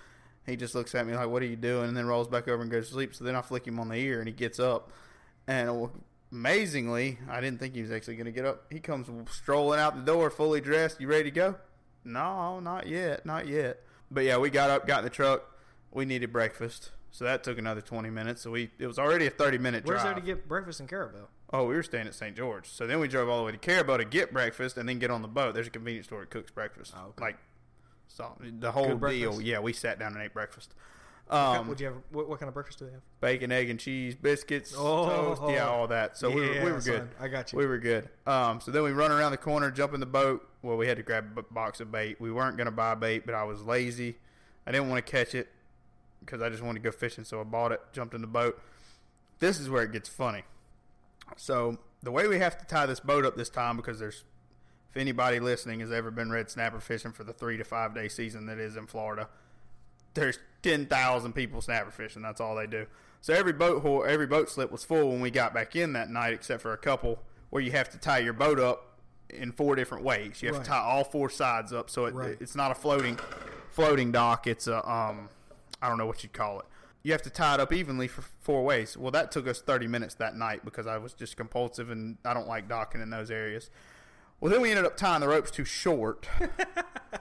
He 0.47 0.57
just 0.57 0.75
looks 0.75 0.95
at 0.95 1.07
me 1.07 1.15
like, 1.15 1.29
"What 1.29 1.43
are 1.43 1.47
you 1.47 1.57
doing?" 1.57 1.89
And 1.89 1.97
then 1.97 2.07
rolls 2.07 2.29
back 2.29 2.49
over 2.49 2.63
and 2.63 2.71
goes 2.71 2.89
to 2.89 2.95
sleep. 2.95 3.15
So 3.15 3.25
then 3.25 3.37
I 3.37 3.43
flick 3.43 3.67
him 3.67 3.79
on 3.79 3.89
the 3.89 3.97
ear 3.97 4.19
and 4.19 4.29
he 4.29 4.35
gets 4.35 4.59
up. 4.59 4.93
And 5.47 5.91
amazingly, 6.33 7.19
I 7.29 7.41
didn't 7.41 7.61
think 7.61 7.75
he 7.75 7.83
was 7.83 7.91
actually 7.91 8.17
going 8.17 8.27
to 8.27 8.33
get 8.33 8.45
up. 8.45 8.65
He 8.71 8.81
comes 8.81 9.09
strolling 9.31 9.79
out 9.79 9.95
the 9.95 10.03
door, 10.03 10.31
fully 10.31 10.61
dressed. 10.61 11.01
You 11.01 11.09
ready 11.09 11.25
to 11.25 11.31
go? 11.31 11.57
No, 12.05 12.61
not 12.61 12.87
yet, 12.87 13.25
not 13.25 13.47
yet. 13.47 13.81
But 14.11 14.25
yeah, 14.25 14.37
we 14.39 14.51
got 14.51 14.71
up, 14.71 14.87
got 14.87 14.99
in 14.99 15.05
the 15.05 15.11
truck. 15.11 15.51
We 15.91 16.05
needed 16.05 16.33
breakfast, 16.33 16.91
so 17.11 17.25
that 17.25 17.45
took 17.45 17.57
another 17.57 17.81
twenty 17.81 18.11
minutes. 18.11 18.43
So 18.43 18.51
we 18.51 18.71
it 18.79 18.87
was 18.87 18.99
already 18.99 19.27
a 19.27 19.31
thirty 19.31 19.59
minute 19.59 19.85
drive. 19.85 20.03
Where's 20.03 20.15
there 20.15 20.15
to 20.15 20.21
get 20.21 20.49
breakfast 20.49 20.81
in 20.81 20.89
Carrabelle? 20.89 21.29
Oh, 21.57 21.67
we 21.67 21.75
were 21.77 21.83
staying 21.85 22.09
at 22.09 22.15
St. 22.17 22.37
George. 22.37 22.69
So 22.69 22.85
then 22.87 22.99
we 22.99 23.07
drove 23.07 23.29
all 23.29 23.39
the 23.39 23.45
way 23.45 23.53
to 23.53 23.59
Carrabelle 23.59 23.99
to 23.99 24.05
get 24.05 24.33
breakfast 24.33 24.77
and 24.77 24.89
then 24.89 24.99
get 24.99 25.11
on 25.13 25.23
the 25.23 25.29
boat. 25.29 25.55
There's 25.55 25.69
a 25.69 25.71
convenience 25.71 26.07
store 26.07 26.21
that 26.21 26.31
cooks 26.31 26.51
breakfast. 26.51 26.93
Oh, 26.97 27.11
okay. 27.11 27.25
Like, 27.27 27.39
so 28.09 28.33
the 28.41 28.73
whole 28.73 28.97
deal. 28.97 29.41
Yeah, 29.41 29.61
we 29.61 29.73
sat 29.73 29.99
down 30.01 30.15
and 30.15 30.23
ate 30.23 30.35
breakfast. 30.35 30.75
What 31.29 31.37
Um, 31.39 31.69
would 31.69 31.81
you 31.81 31.87
have? 31.87 31.97
What, 32.11 32.29
what 32.29 32.39
kind 32.41 32.49
of 32.49 32.55
breakfast 32.55 32.81
do 32.81 32.87
they 32.87 32.91
have? 32.93 33.01
bacon, 33.21 33.51
egg, 33.53 33.71
and 33.71 33.79
cheese, 33.81 34.15
biscuits, 34.15 34.75
Oh. 34.77 35.35
toast, 35.37 35.43
yeah, 35.55 35.67
all 35.69 35.87
that. 35.89 36.19
So 36.19 36.29
we, 36.29 36.41
were, 36.43 36.65
we 36.65 36.73
were 36.73 36.81
good. 36.81 36.83
son, 36.83 37.11
I 37.19 37.29
got 37.29 37.53
you. 37.53 37.59
We 37.59 37.67
were 37.67 37.79
good. 37.79 38.09
Um, 38.27 38.61
so 38.61 38.71
then 38.73 38.83
we 38.83 38.91
run 38.91 39.11
around 39.13 39.31
the 39.31 39.39
corner, 39.39 39.71
jump 39.71 39.95
in 39.95 40.01
the 40.01 40.07
boat. 40.07 40.47
Well, 40.63 40.77
we 40.77 40.87
had 40.87 40.97
to 40.99 41.03
grab 41.03 41.39
a 41.39 41.43
box 41.55 41.81
of 41.81 41.91
bait. 41.93 42.21
We 42.21 42.31
weren't 42.33 42.57
going 42.59 42.67
to 42.67 42.71
buy 42.73 42.95
bait, 42.97 43.25
but 43.25 43.35
I 43.35 43.45
was 43.45 43.63
lazy. 43.63 44.17
I 44.67 44.73
didn't 44.73 44.91
want 44.91 45.05
to 45.07 45.11
catch 45.11 45.35
it 45.35 45.49
because 46.21 46.43
I 46.43 46.51
just 46.51 46.63
wanted 46.63 46.83
to 46.83 46.91
go 46.91 46.95
fishing, 46.95 47.25
so 47.25 47.41
I 47.41 47.45
bought 47.45 47.71
it, 47.73 47.81
jumped 47.93 48.15
in 48.15 48.21
the 48.21 48.27
boat. 48.27 48.61
This 49.39 49.59
is 49.61 49.71
where 49.71 49.83
it 49.85 49.93
gets 49.93 50.09
funny. 50.09 50.43
So 51.37 51.78
the 52.02 52.11
way 52.11 52.28
we 52.28 52.38
have 52.38 52.59
to 52.59 52.64
tie 52.66 52.87
this 52.87 53.00
boat 53.00 53.25
up 53.25 53.37
this 53.37 53.49
time, 53.49 53.76
because 53.76 53.99
there's, 53.99 54.25
if 54.90 54.97
anybody 54.97 55.40
listening 55.40 55.81
has 55.81 55.90
ever 55.90 56.11
been 56.11 56.31
red 56.31 56.50
snapper 56.50 56.81
fishing 56.81 57.12
for 57.12 57.25
the 57.25 57.33
three 57.33 57.57
to 57.57 57.64
five 57.64 57.95
day 57.95 58.09
season 58.09 58.47
that 58.47 58.59
is 58.59 58.76
in 58.76 58.87
Florida, 58.87 59.28
there's 60.14 60.38
ten 60.62 60.87
thousand 60.87 61.33
people 61.35 61.61
snapper 61.61 61.90
fishing. 61.90 62.23
That's 62.23 62.40
all 62.40 62.54
they 62.54 62.66
do. 62.66 62.87
So 63.21 63.33
every 63.35 63.52
boat 63.52 63.83
hole, 63.83 64.04
every 64.07 64.26
boat 64.26 64.50
slip 64.50 64.71
was 64.71 64.85
full 64.85 65.09
when 65.11 65.21
we 65.21 65.31
got 65.31 65.54
back 65.54 65.75
in 65.76 65.95
that 65.95 66.11
night, 66.11 66.35
except 66.35 66.62
for 66.62 66.73
a 66.73 66.76
couple 66.78 67.19
where 67.50 67.62
you 67.62 67.73
have 67.73 67.88
to 67.90 67.99
tie 67.99 68.19
your 68.19 68.35
boat 68.35 68.61
up 68.61 68.99
in 69.31 69.50
four 69.50 69.75
different 69.75 70.04
ways. 70.04 70.43
You 70.43 70.49
have 70.49 70.57
Right. 70.59 70.64
to 70.64 70.71
tie 70.71 70.78
all 70.78 71.04
four 71.04 71.31
sides 71.31 71.73
up, 71.73 71.88
so 71.88 72.04
it, 72.04 72.14
Right. 72.14 72.37
it's 72.40 72.54
not 72.54 72.71
a 72.71 72.75
floating 72.75 73.19
floating 73.71 74.12
dock. 74.12 74.47
It's 74.47 74.66
a 74.69 74.88
um, 74.88 75.28
I 75.83 75.88
don't 75.88 75.99
know 75.99 76.07
what 76.07 76.23
you'd 76.23 76.33
call 76.33 76.61
it. 76.61 76.66
You 77.05 77.13
have 77.13 77.23
to 77.23 77.31
tie 77.31 77.55
it 77.55 77.61
up 77.61 77.73
evenly 77.73 78.09
for 78.09 78.23
four 78.41 78.65
ways. 78.65 78.97
Well, 78.97 79.13
that 79.13 79.31
took 79.31 79.47
us 79.47 79.61
thirty 79.61 79.87
minutes 79.87 80.15
that 80.17 80.35
night 80.37 80.65
because 80.65 80.87
I 80.87 80.99
was 80.99 81.13
just 81.13 81.37
compulsive 81.37 81.91
and 81.91 82.19
I 82.25 82.35
don't 82.35 82.49
like 82.49 82.69
docking 82.69 83.01
in 83.01 83.11
those 83.11 83.31
areas. 83.31 83.71
Well, 84.41 84.51
then 84.51 84.61
we 84.61 84.71
ended 84.71 84.85
up 84.85 84.97
tying 84.97 85.21
the 85.21 85.29
ropes 85.29 85.51
too 85.51 85.65
short. 85.65 86.27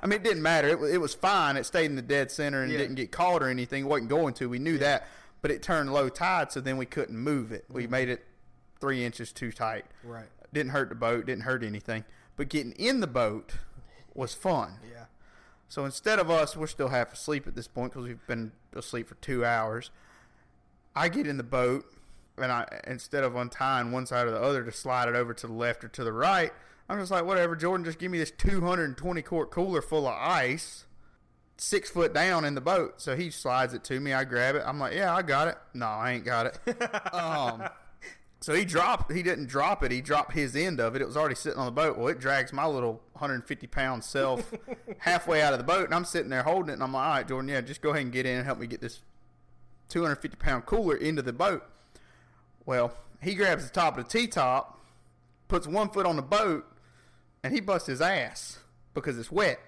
I 0.02 0.08
mean, 0.08 0.20
it 0.20 0.24
didn't 0.24 0.42
matter. 0.42 0.68
It, 0.70 0.96
it 0.96 0.98
was 0.98 1.14
fine. 1.14 1.58
It 1.58 1.66
stayed 1.66 1.86
in 1.86 1.96
the 1.96 2.02
dead 2.02 2.32
center 2.32 2.64
and 2.64 2.72
Yeah. 2.72 2.80
didn't 2.80 2.96
get 2.96 3.12
caught 3.12 3.44
or 3.44 3.50
anything. 3.50 3.86
It 3.86 3.88
wasn't 3.88 4.10
going 4.10 4.34
to. 4.36 4.50
We 4.50 4.60
knew 4.60 4.78
that. 4.80 5.08
But 5.42 5.52
it 5.52 5.62
turned 5.62 5.94
low 5.94 6.10
tide, 6.10 6.52
so 6.52 6.62
then 6.62 6.78
we 6.78 6.86
couldn't 6.86 7.18
move 7.18 7.52
it. 7.52 7.66
We 7.70 7.84
mm-hmm. 7.84 7.92
made 7.92 8.10
it 8.10 8.26
three 8.80 9.04
inches 9.04 9.32
too 9.32 9.52
tight. 9.52 9.86
Right. 10.04 10.26
Didn't 10.54 10.72
hurt 10.72 10.90
the 10.90 10.96
boat. 10.96 11.26
Didn't 11.26 11.44
hurt 11.44 11.64
anything. 11.64 12.06
But 12.36 12.50
getting 12.50 12.72
in 12.74 13.00
the 13.00 13.08
boat 13.08 13.54
was 14.14 14.34
fun. 14.34 14.80
Yeah. 14.90 15.06
So 15.70 15.86
instead 15.86 16.20
of 16.20 16.30
us, 16.30 16.56
we're 16.56 16.68
still 16.68 16.90
half 16.90 17.14
asleep 17.14 17.48
at 17.48 17.56
this 17.56 17.68
point 17.68 17.94
because 17.94 18.08
we've 18.08 18.28
been 18.28 18.52
asleep 18.76 19.08
for 19.08 19.16
two 19.16 19.44
hours. 19.44 19.90
I 20.96 21.10
get 21.10 21.26
in 21.26 21.38
the 21.38 21.44
boat, 21.44 21.86
and 22.38 22.52
I 22.52 22.68
instead 22.86 23.24
of 23.24 23.36
untying 23.36 23.92
one 23.92 24.06
side 24.06 24.28
or 24.28 24.32
the 24.32 24.42
other 24.42 24.64
to 24.64 24.72
slide 24.72 25.10
it 25.10 25.16
over 25.16 25.34
to 25.34 25.48
the 25.48 25.54
left 25.54 25.84
or 25.84 25.88
to 25.90 26.04
the 26.04 26.14
right, 26.14 26.52
I'm 26.90 27.00
just 27.00 27.12
like, 27.12 27.26
whatever, 27.26 27.56
Jordan, 27.56 27.86
just 27.86 27.98
give 28.00 28.12
me 28.12 28.20
this 28.20 28.32
220 28.32 29.22
quart 29.22 29.52
cooler 29.52 29.82
full 29.82 30.08
of 30.08 30.16
ice, 30.16 30.86
six 31.58 31.90
foot 31.90 32.14
down 32.14 32.46
in 32.46 32.56
the 32.56 32.62
boat. 32.62 33.02
So 33.02 33.16
he 33.16 33.30
slides 33.30 33.74
it 33.74 33.84
to 33.86 34.00
me. 34.00 34.14
I 34.14 34.26
grab 34.26 34.56
it. 34.56 34.64
I'm 34.66 34.80
like, 34.80 34.94
yeah, 34.94 35.16
I 35.16 35.22
got 35.22 35.48
it. 35.48 35.58
No, 35.74 35.88
I 35.88 36.12
ain't 36.12 36.26
got 36.26 36.48
it. 36.48 36.60
um, 37.14 37.64
so 38.44 38.54
he 38.54 38.66
dropped. 38.66 39.10
He 39.10 39.24
didn't 39.24 39.48
drop 39.48 39.86
it. 39.86 39.92
He 39.92 40.02
dropped 40.02 40.34
his 40.34 40.54
end 40.54 40.82
of 40.82 40.98
it. 40.98 41.02
It 41.02 41.06
was 41.06 41.16
already 41.16 41.36
sitting 41.36 41.58
on 41.58 41.66
the 41.66 41.72
boat. 41.72 41.98
Well, 41.98 42.10
it 42.10 42.20
drags 42.20 42.52
my 42.52 42.66
little 42.66 43.02
150 43.14 43.68
pound 43.68 44.04
self 44.04 44.54
halfway 44.98 45.42
out 45.42 45.54
of 45.54 45.60
the 45.60 45.64
boat, 45.64 45.86
and 45.86 45.96
I'm 45.96 46.04
sitting 46.04 46.30
there 46.30 46.44
holding 46.44 46.72
it. 46.72 46.74
And 46.74 46.84
I'm 46.84 46.92
like, 46.92 47.06
all 47.06 47.14
right, 47.14 47.26
Jordan, 47.26 47.48
yeah, 47.48 47.62
just 47.62 47.82
go 47.82 47.92
ahead 47.92 48.02
and 48.02 48.12
get 48.12 48.26
in 48.26 48.36
and 48.36 48.46
help 48.46 48.60
me 48.60 48.68
get 48.68 48.82
this 48.82 49.00
250 49.88 50.36
pound 50.36 50.66
cooler 50.66 50.98
into 50.98 51.22
the 51.22 51.32
boat. 51.32 51.64
Well, 52.66 52.92
he 53.22 53.34
grabs 53.34 53.64
the 53.64 53.72
top 53.72 53.98
of 53.98 54.04
the 54.04 54.10
T 54.10 54.28
top, 54.28 54.78
puts 55.48 55.66
one 55.66 55.88
foot 55.88 56.06
on 56.06 56.18
the 56.18 56.22
boat, 56.22 56.66
and 57.46 57.54
he 57.54 57.62
busts 57.62 57.88
his 57.88 58.02
ass 58.02 58.60
because 58.94 59.18
it's 59.18 59.32
wet. 59.32 59.62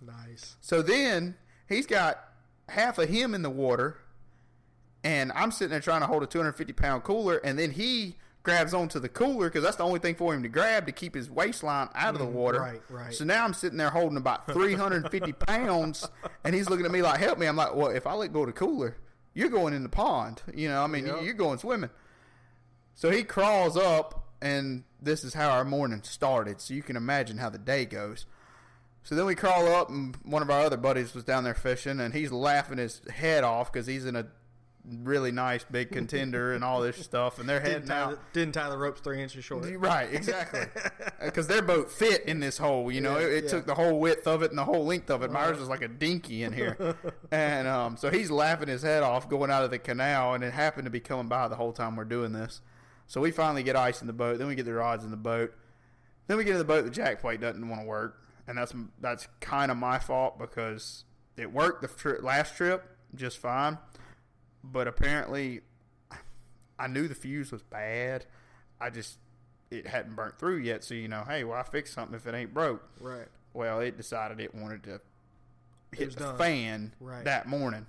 Nice. 0.00 0.56
So 0.62 0.80
then 0.80 1.34
he's 1.68 1.86
got 1.86 2.26
half 2.70 2.96
of 2.96 3.10
him 3.10 3.34
in 3.34 3.42
the 3.42 3.50
water, 3.50 3.98
and 5.04 5.30
I'm 5.32 5.52
sitting 5.52 5.70
there 5.70 5.80
trying 5.80 6.00
to 6.00 6.06
hold 6.06 6.22
a 6.22 6.26
250 6.26 6.72
pound 6.72 7.04
cooler, 7.04 7.36
and 7.44 7.58
then 7.58 7.70
he 7.70 8.16
grabs 8.42 8.74
onto 8.74 8.98
the 8.98 9.08
cooler 9.08 9.48
because 9.48 9.62
that's 9.62 9.76
the 9.76 9.84
only 9.84 9.98
thing 10.00 10.14
for 10.14 10.34
him 10.34 10.42
to 10.42 10.48
grab 10.48 10.84
to 10.86 10.92
keep 10.92 11.14
his 11.14 11.30
waistline 11.30 11.88
out 11.94 12.12
of 12.14 12.20
the 12.20 12.26
mm, 12.26 12.32
water. 12.32 12.60
right, 12.60 12.82
right. 12.90 13.14
So 13.14 13.24
now 13.24 13.42
I'm 13.44 13.54
sitting 13.54 13.78
there 13.78 13.90
holding 13.90 14.18
about 14.18 14.46
350 14.52 15.32
pounds, 15.32 16.08
and 16.42 16.54
he's 16.54 16.68
looking 16.68 16.86
at 16.86 16.92
me 16.92 17.02
like, 17.02 17.20
"Help 17.20 17.38
me!" 17.38 17.46
I'm 17.46 17.56
like, 17.56 17.74
"Well, 17.74 17.88
if 17.90 18.06
I 18.06 18.14
let 18.14 18.32
go 18.32 18.40
of 18.40 18.46
the 18.48 18.52
cooler, 18.52 18.96
you're 19.34 19.48
going 19.48 19.74
in 19.74 19.82
the 19.82 19.88
pond. 19.88 20.42
You 20.54 20.68
know, 20.68 20.82
I 20.82 20.86
mean, 20.86 21.06
Yep. 21.06 21.22
you're 21.22 21.34
going 21.34 21.58
swimming." 21.58 21.90
So 22.94 23.10
he 23.10 23.24
crawls 23.24 23.76
up, 23.76 24.28
and 24.40 24.84
this 25.02 25.24
is 25.24 25.34
how 25.34 25.50
our 25.50 25.64
morning 25.64 26.02
started. 26.04 26.60
So 26.60 26.74
you 26.74 26.82
can 26.82 26.96
imagine 26.96 27.38
how 27.38 27.50
the 27.50 27.58
day 27.58 27.84
goes. 27.84 28.26
So 29.02 29.14
then 29.14 29.26
we 29.26 29.34
crawl 29.34 29.68
up, 29.74 29.90
and 29.90 30.16
one 30.22 30.40
of 30.42 30.48
our 30.50 30.60
other 30.62 30.76
buddies 30.76 31.12
was 31.14 31.24
down 31.24 31.44
there 31.44 31.54
fishing, 31.54 32.00
and 32.00 32.14
he's 32.14 32.32
laughing 32.32 32.78
his 32.78 33.00
head 33.12 33.42
off 33.44 33.72
because 33.72 33.86
he's 33.86 34.06
in 34.06 34.16
a 34.16 34.26
really 34.86 35.32
nice 35.32 35.64
big 35.64 35.90
contender 35.90 36.52
and 36.52 36.62
all 36.62 36.80
this 36.82 36.96
stuff, 36.98 37.38
and 37.38 37.48
they're 37.48 37.60
Didn't 37.62 37.90
out. 37.90 38.10
the, 38.10 38.18
didn't 38.40 38.52
tie 38.54 38.68
the 38.68 38.76
ropes 38.76 39.00
three 39.00 39.22
inches 39.22 39.44
short. 39.44 39.64
Right, 39.78 40.12
exactly. 40.12 40.60
Because 41.24 41.46
their 41.46 41.62
boat 41.62 41.90
fit 41.90 42.24
in 42.26 42.40
this 42.40 42.58
hole. 42.58 42.92
You 42.92 43.00
know, 43.00 43.18
Yeah, 43.18 43.26
it, 43.26 43.32
it 43.32 43.44
yeah. 43.44 43.50
took 43.50 43.66
the 43.66 43.74
whole 43.74 43.98
width 43.98 44.26
of 44.26 44.42
it 44.42 44.50
and 44.50 44.58
the 44.58 44.64
whole 44.64 44.84
length 44.84 45.10
of 45.10 45.22
it. 45.22 45.30
Myers 45.32 45.58
was 45.58 45.68
like 45.68 45.80
a 45.80 45.88
dinky 45.88 46.42
in 46.42 46.52
here, 46.52 46.96
and 47.30 47.66
um, 47.66 47.96
so 47.96 48.10
he's 48.10 48.30
laughing 48.30 48.68
his 48.68 48.82
head 48.82 49.02
off 49.02 49.28
going 49.28 49.50
out 49.50 49.64
of 49.64 49.70
the 49.70 49.78
canal, 49.78 50.34
and 50.34 50.44
it 50.44 50.52
happened 50.52 50.84
to 50.84 50.90
be 50.90 51.00
coming 51.00 51.28
by 51.28 51.48
the 51.48 51.56
whole 51.56 51.72
time 51.72 51.96
we're 51.96 52.04
doing 52.04 52.32
this. 52.32 52.60
So 53.06 53.20
we 53.22 53.30
finally 53.30 53.62
get 53.62 53.76
ice 53.76 54.00
in 54.02 54.06
the 54.06 54.12
boat. 54.12 54.38
Then 54.38 54.48
we 54.48 54.54
get 54.54 54.64
the 54.66 54.74
rods 54.74 55.02
in 55.04 55.10
the 55.10 55.16
boat. 55.16 55.54
Then 56.26 56.36
we 56.36 56.44
get 56.44 56.52
in 56.52 56.58
the 56.58 56.64
boat. 56.64 56.84
The 56.84 56.90
jack 56.90 57.20
plate 57.20 57.40
doesn't 57.40 57.66
want 57.68 57.80
to 57.82 57.86
work, 57.86 58.18
and 58.46 58.58
that's 58.58 58.74
that's 59.00 59.28
kind 59.40 59.70
of 59.70 59.78
my 59.78 59.98
fault 59.98 60.38
because 60.38 61.04
it 61.38 61.50
worked 61.52 61.80
the 61.82 61.88
tri- 61.88 62.18
last 62.20 62.56
trip 62.56 62.84
just 63.14 63.38
fine, 63.38 63.78
but 64.72 64.88
apparently 64.88 65.60
I 66.78 66.86
knew 66.86 67.06
the 67.08 67.14
fuse 67.14 67.52
was 67.52 67.62
bad. 67.62 68.26
I 68.80 68.90
just 68.90 69.18
it 69.70 69.86
hadn't 69.86 70.14
burnt 70.16 70.38
through 70.38 70.58
yet, 70.58 70.84
so 70.84 70.94
you 70.94 71.08
know, 71.08 71.24
hey, 71.26 71.44
well, 71.44 71.58
I 71.58 71.62
fix 71.62 71.92
something 71.92 72.14
if 72.14 72.26
it 72.26 72.34
ain't 72.34 72.54
broke. 72.54 72.82
Right. 73.00 73.26
Well, 73.52 73.80
it 73.80 73.96
decided 73.96 74.40
it 74.40 74.54
wanted 74.54 74.82
to 74.84 75.00
hit 75.92 76.12
the 76.14 76.20
done. 76.24 76.38
fan 76.38 76.92
Right. 77.00 77.24
that 77.24 77.46
morning. 77.46 77.86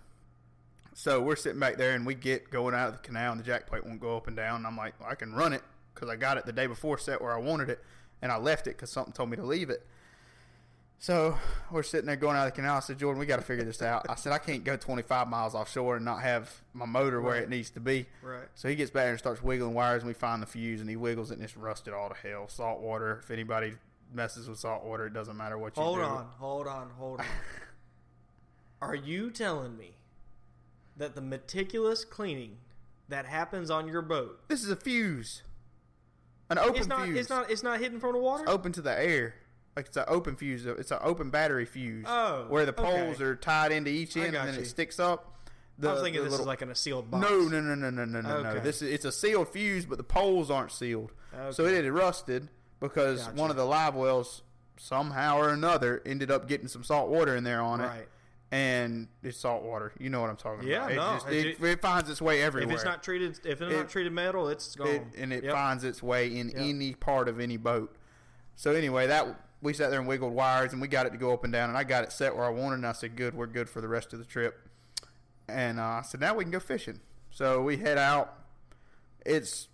So 0.93 1.21
we're 1.21 1.35
sitting 1.35 1.59
back 1.59 1.77
there, 1.77 1.93
and 1.93 2.05
we 2.05 2.15
get 2.15 2.49
going 2.49 2.73
out 2.73 2.87
of 2.87 2.93
the 2.93 2.99
canal, 2.99 3.31
and 3.31 3.39
the 3.39 3.45
jack 3.45 3.67
plate 3.67 3.85
won't 3.85 3.99
go 3.99 4.15
up 4.15 4.27
and 4.27 4.35
down. 4.35 4.57
And 4.57 4.67
I'm 4.67 4.77
like, 4.77 4.99
well, 4.99 5.09
I 5.09 5.15
can 5.15 5.33
run 5.33 5.51
it 5.53 5.61
because 5.93 6.09
I 6.09 6.15
got 6.15 6.37
it 6.37 6.45
the 6.45 6.53
day 6.53 6.67
before 6.67 6.97
set 6.97 7.21
where 7.21 7.33
I 7.33 7.39
wanted 7.39 7.69
it, 7.69 7.83
and 8.21 8.31
I 8.31 8.37
left 8.37 8.67
it 8.67 8.71
because 8.71 8.91
something 8.91 9.11
told 9.13 9.29
me 9.29 9.37
to 9.37 9.43
leave 9.43 9.69
it. 9.69 9.85
So 10.97 11.37
we're 11.71 11.83
sitting 11.83 12.07
there 12.07 12.15
going 12.15 12.35
out 12.35 12.47
of 12.47 12.53
the 12.53 12.55
canal. 12.55 12.77
I 12.77 12.79
said, 12.79 12.97
Jordan, 12.97 13.19
we 13.19 13.25
got 13.27 13.35
to 13.37 13.43
figure 13.45 13.63
this 13.63 13.81
out. 13.81 14.05
I 14.09 14.15
said, 14.15 14.31
I 14.31 14.37
can't 14.39 14.63
go 14.63 14.75
25 14.75 15.27
miles 15.27 15.53
offshore 15.53 15.97
and 15.97 16.05
not 16.05 16.21
have 16.23 16.51
my 16.73 16.85
motor 16.85 17.21
where 17.21 17.33
Right. 17.35 17.43
it 17.43 17.49
needs 17.49 17.69
to 17.71 17.79
be. 17.79 18.07
Right. 18.23 18.47
So 18.55 18.69
he 18.69 18.75
gets 18.75 18.89
back 18.91 19.09
and 19.09 19.19
starts 19.19 19.43
wiggling 19.43 19.73
wires, 19.75 20.01
and 20.01 20.07
we 20.07 20.13
find 20.13 20.41
the 20.41 20.47
fuse, 20.47 20.81
and 20.81 20.89
he 20.89 20.95
wiggles 20.95 21.29
it, 21.29 21.35
and 21.35 21.43
it's 21.43 21.55
rusted 21.55 21.93
all 21.93 22.09
to 22.09 22.15
hell. 22.15 22.47
Salt 22.47 22.79
water. 22.79 23.19
If 23.23 23.29
anybody 23.29 23.73
messes 24.13 24.49
with 24.49 24.57
salt 24.57 24.83
water, 24.83 25.05
it 25.05 25.13
doesn't 25.13 25.37
matter 25.37 25.57
what 25.59 25.77
you 25.77 25.83
Hold 25.83 25.97
do. 25.97 26.03
on, 26.03 26.27
hold 26.39 26.67
on, 26.67 26.89
hold 26.97 27.19
on. 27.19 27.25
Are 28.81 28.95
you 28.95 29.29
telling 29.31 29.77
me 29.77 29.97
that 30.97 31.13
the 31.13 31.21
meticulous 31.21 32.03
cleaning 32.05 32.57
that 33.09 33.25
happens 33.25 33.69
on 33.69 33.87
your 33.87 34.01
boat 34.01 34.39
This 34.47 34.63
is 34.63 34.69
a 34.69 34.75
fuse, 34.75 35.43
an 36.49 36.57
open 36.57 36.75
it's 36.77 36.87
not 36.87 37.05
fuse. 37.05 37.17
it's 37.19 37.29
not 37.29 37.49
it's 37.51 37.63
not 37.63 37.79
hidden 37.79 37.99
from 37.99 38.13
the 38.13 38.19
water? 38.19 38.43
open 38.47 38.71
to 38.73 38.81
the 38.81 38.91
air. 38.97 39.35
Like 39.75 39.87
it's 39.87 39.97
an 39.97 40.05
open 40.07 40.35
fuse. 40.35 40.65
It's 40.65 40.91
an 40.91 40.99
open 41.01 41.29
battery 41.29 41.65
fuse. 41.65 42.05
Oh, 42.07 42.45
where 42.47 42.65
the 42.65 42.71
poles 42.73 43.15
okay. 43.15 43.23
are 43.25 43.35
tied 43.35 43.71
into 43.73 43.91
each 43.91 44.15
end, 44.15 44.35
and 44.35 44.47
then 44.47 44.53
you. 44.55 44.61
it 44.61 44.65
sticks 44.67 44.99
up. 44.99 45.33
The, 45.77 45.89
I 45.89 45.93
was 45.93 46.01
thinking 46.01 46.23
this 46.23 46.31
little- 46.31 46.45
is 46.45 46.47
like 46.47 46.61
in 46.61 46.69
a 46.69 46.75
sealed 46.75 47.11
box. 47.11 47.29
No, 47.29 47.39
no, 47.41 47.59
no, 47.59 47.75
no, 47.75 47.89
no, 47.89 48.05
no, 48.05 48.21
no, 48.21 48.41
no. 48.41 48.59
This 48.61 48.81
is 48.81 48.93
it's 48.93 49.03
a 49.03 49.11
sealed 49.11 49.49
fuse, 49.49 49.85
but 49.85 49.97
the 49.97 50.03
poles 50.05 50.49
aren't 50.49 50.71
sealed. 50.71 51.11
So 51.51 51.65
it 51.65 51.83
had 51.83 51.91
rusted 51.93 52.47
because 52.79 53.23
Gotcha. 53.23 53.35
one 53.35 53.49
of 53.49 53.57
the 53.57 53.65
live 53.65 53.93
wells 53.95 54.41
somehow 54.77 55.37
or 55.37 55.49
another 55.49 56.01
ended 56.05 56.31
up 56.31 56.47
getting 56.47 56.69
some 56.69 56.83
salt 56.83 57.09
water 57.09 57.35
in 57.35 57.43
there 57.43 57.61
on 57.61 57.81
it. 57.81 57.85
Right. 57.87 58.07
And 58.51 59.09
it's 59.23 59.37
salt 59.37 59.63
water. 59.63 59.91
You 59.99 60.09
know 60.09 60.21
what 60.21 60.29
I'm 60.29 60.37
talking 60.37 60.65
Yeah, 60.67 60.87
about. 60.87 61.25
Yeah, 61.25 61.29
no, 61.31 61.37
it- 61.37 61.45
it, 61.59 61.63
it 61.63 61.81
finds 61.81 62.09
its 62.09 62.21
way 62.21 62.41
everywhere. 62.41 62.69
If 62.71 62.75
it's 62.75 62.85
not 62.85 63.03
treated, 63.03 63.31
if 63.43 63.61
it's 63.61 63.73
It- 63.73 63.75
not 63.77 63.89
treated 63.89 64.13
metal, 64.13 64.47
it's 64.47 64.75
gone. 64.75 64.87
It, 64.87 65.03
and 65.17 65.33
it 65.33 65.43
Yep. 65.43 65.53
finds 65.53 65.83
its 65.83 66.01
way 66.01 66.27
in 66.37 66.49
Yep. 66.49 66.57
any 66.59 66.93
part 66.93 67.27
of 67.27 67.41
any 67.41 67.57
boat. 67.57 67.93
So 68.55 68.71
anyway, 68.71 69.07
that 69.07 69.35
we 69.61 69.73
sat 69.73 69.89
there 69.89 69.99
and 69.99 70.07
wiggled 70.07 70.33
wires, 70.33 70.73
and 70.73 70.81
we 70.81 70.87
got 70.87 71.05
it 71.05 71.11
to 71.11 71.17
go 71.17 71.33
up 71.33 71.43
and 71.43 71.51
down, 71.51 71.69
and 71.69 71.77
I 71.77 71.83
got 71.83 72.03
it 72.03 72.11
set 72.11 72.35
where 72.35 72.45
I 72.45 72.49
wanted, 72.49 72.75
and 72.75 72.87
I 72.87 72.91
said, 72.91 73.15
"Good, 73.15 73.33
we're 73.33 73.47
good 73.47 73.69
for 73.69 73.81
the 73.81 73.87
rest 73.87 74.13
of 74.13 74.19
the 74.19 74.25
trip." 74.25 74.59
And 75.47 75.79
uh, 75.79 75.83
I 75.83 76.01
said, 76.03 76.19
"Now 76.19 76.35
we 76.35 76.43
can 76.43 76.51
go 76.51 76.59
fishing." 76.59 76.99
So 77.31 77.61
we 77.61 77.77
head 77.77 77.97
out. 77.97 78.33
It's 79.25 79.67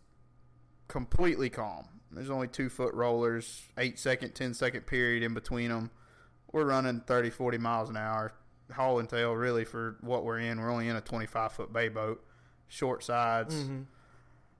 completely 0.87 1.49
calm. 1.49 1.87
There's 2.11 2.29
only 2.29 2.47
two 2.47 2.69
foot 2.69 2.93
rollers, 2.93 3.63
eight 3.77 3.99
second, 3.99 4.35
ten 4.35 4.53
second 4.53 4.85
period 4.85 5.23
in 5.23 5.33
between 5.33 5.69
them. 5.69 5.91
We're 6.51 6.65
running 6.65 7.01
30, 7.01 7.29
40 7.29 7.57
miles 7.57 7.89
an 7.89 7.95
hour, 7.95 8.33
haul 8.73 8.99
and 8.99 9.07
tail 9.07 9.33
really 9.33 9.63
for 9.63 9.97
what 10.01 10.25
we're 10.25 10.39
in. 10.39 10.59
We're 10.59 10.69
only 10.69 10.89
in 10.89 10.97
a 10.97 11.01
25 11.01 11.53
foot 11.53 11.71
bay 11.71 11.87
boat, 11.87 12.23
short 12.67 13.03
sides. 13.03 13.55
Mm-hmm. 13.55 13.83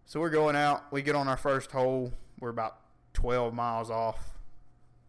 So 0.05 0.19
we're 0.19 0.29
going 0.29 0.55
out. 0.55 0.91
We 0.91 1.01
get 1.01 1.15
on 1.15 1.27
our 1.27 1.37
first 1.37 1.71
hole. 1.71 2.13
We're 2.39 2.49
about 2.49 2.77
12 3.13 3.53
miles 3.53 3.89
off. 3.89 4.30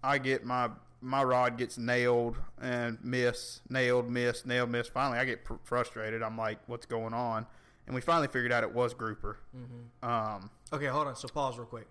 I 0.02 0.18
get 0.18 0.44
my 0.44 0.70
my 1.00 1.22
rod 1.24 1.58
gets 1.58 1.78
nailed 1.78 2.36
and 2.60 2.98
miss, 3.02 3.60
nailed, 3.68 4.08
miss, 4.08 4.46
nailed, 4.46 4.70
miss. 4.70 4.86
Finally, 4.88 5.18
I 5.18 5.24
get 5.24 5.44
pr- 5.44 5.54
frustrated. 5.64 6.22
I'm 6.22 6.36
like, 6.38 6.58
"What's 6.66 6.86
going 6.86 7.12
on?" 7.14 7.46
And 7.86 7.94
we 7.94 8.00
finally 8.00 8.28
figured 8.28 8.52
out 8.52 8.62
it 8.62 8.72
was 8.72 8.94
grouper. 8.94 9.38
Mm-hmm. 9.56 10.08
Um, 10.08 10.50
Okay, 10.72 10.86
hold 10.86 11.08
on. 11.08 11.16
So 11.16 11.28
pause 11.28 11.58
real 11.58 11.66
quick. 11.66 11.88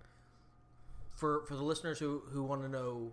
For 1.15 1.45
for 1.45 1.55
the 1.55 1.63
listeners 1.63 1.99
who 1.99 2.21
who 2.31 2.43
want 2.43 2.61
to 2.63 2.69
know 2.69 3.11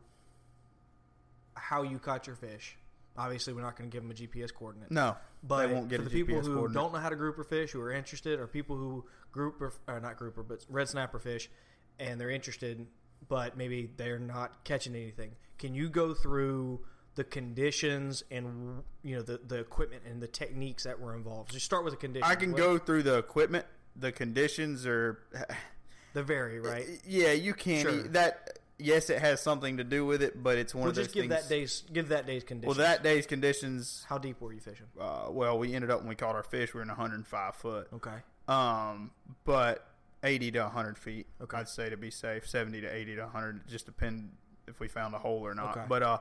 how 1.55 1.83
you 1.83 1.99
caught 1.99 2.27
your 2.27 2.37
fish, 2.37 2.77
Obviously, 3.17 3.53
we're 3.53 3.63
not 3.63 3.77
going 3.77 3.91
to 3.91 3.93
give 3.93 4.03
them 4.05 4.13
a 4.13 4.15
GPS 4.15 4.55
coordinate. 4.55 4.93
No, 4.93 5.17
But 5.43 5.67
they 5.67 5.75
won't 5.75 5.89
get 5.89 5.99
for 5.99 6.05
the 6.05 6.11
people 6.11 6.37
GPS 6.37 6.45
who 6.47 6.55
coordinate. 6.55 6.75
don't 6.83 6.93
know 6.93 7.01
how 7.01 7.09
to 7.09 7.17
grouper 7.17 7.43
fish, 7.43 7.73
who 7.73 7.81
are 7.81 7.91
interested, 7.91 8.39
or 8.39 8.47
people 8.47 8.77
who 8.77 9.05
grouper, 9.33 9.73
or 9.89 9.99
not 9.99 10.17
grouper, 10.17 10.45
but 10.45 10.65
red 10.69 10.89
snapper 10.89 11.19
fish, 11.19 11.51
and 11.99 12.21
they're 12.21 12.31
interested, 12.31 12.87
but 13.29 13.57
maybe 13.57 13.91
they're 13.97 14.19
not 14.19 14.65
catching 14.65 14.95
anything. 14.95 15.33
Can 15.59 15.75
you 15.75 15.89
go 15.89 16.15
through 16.15 16.81
the 17.15 17.25
conditions 17.25 18.23
and 18.31 18.83
you 19.03 19.17
know 19.17 19.23
the 19.23 19.39
the 19.45 19.57
equipment 19.59 20.03
and 20.09 20.21
the 20.23 20.29
techniques 20.29 20.85
that 20.85 21.01
were 21.01 21.15
involved? 21.17 21.51
Just 21.53 21.67
start 21.67 21.85
with 21.85 21.93
the 21.95 21.99
conditions. 21.99 22.31
I 22.31 22.37
can 22.37 22.53
What- 22.53 22.59
go 22.59 22.79
through 22.79 23.03
the 23.05 23.19
equipment. 23.19 23.67
The 23.97 24.13
conditions 24.13 24.87
are, 24.87 25.19
They 26.15 26.23
vary, 26.23 26.61
right? 26.61 26.87
yeah, 27.05 27.33
you 27.33 27.53
can't. 27.55 27.83
Sure. 27.83 28.03
That 28.09 28.61
yes, 28.79 29.11
it 29.11 29.19
has 29.21 29.43
something 29.43 29.79
to 29.79 29.85
do 29.85 30.07
with 30.07 30.23
it, 30.23 30.41
but 30.41 30.57
it's 30.57 30.73
one 30.73 30.83
Well, 30.83 30.91
of 30.91 30.95
those 30.95 31.07
just 31.07 31.15
give 31.17 31.23
things. 31.29 31.43
that 31.43 31.49
day's 31.49 31.83
give 31.93 32.09
that 32.11 32.25
day's 32.27 32.45
conditions. 32.45 32.79
well, 32.79 32.87
that 32.87 33.03
day's 33.03 33.27
conditions. 33.27 34.07
how 34.09 34.19
deep 34.19 34.41
were 34.41 34.53
you 34.53 34.61
fishing? 34.61 34.87
Uh, 35.01 35.27
well, 35.31 35.59
we 35.59 35.75
ended 35.75 35.91
up 35.91 35.99
when 36.01 36.09
we 36.09 36.15
caught 36.15 36.37
our 36.37 36.45
fish, 36.45 36.73
we 36.73 36.79
were 36.79 36.83
in 36.83 36.89
105 36.89 37.57
foot. 37.57 37.89
Okay, 37.95 38.15
Um, 38.47 39.11
but 39.45 39.88
80 40.23 40.51
to 40.53 40.61
100 40.61 40.99
feet. 40.99 41.27
Okay. 41.41 41.57
I'd 41.57 41.69
say 41.69 41.91
to 41.91 41.97
be 41.97 42.11
safe. 42.11 42.47
70 42.49 42.81
to 42.83 42.95
80 42.95 43.17
to 43.17 43.23
100. 43.23 43.69
Just 43.69 43.87
depend 43.87 44.31
if 44.67 44.81
we 44.81 44.89
found 44.89 45.15
a 45.15 45.19
hole 45.19 45.47
or 45.47 45.55
not. 45.55 45.77
Okay. 45.77 45.87
But 45.89 46.03
uh, 46.03 46.19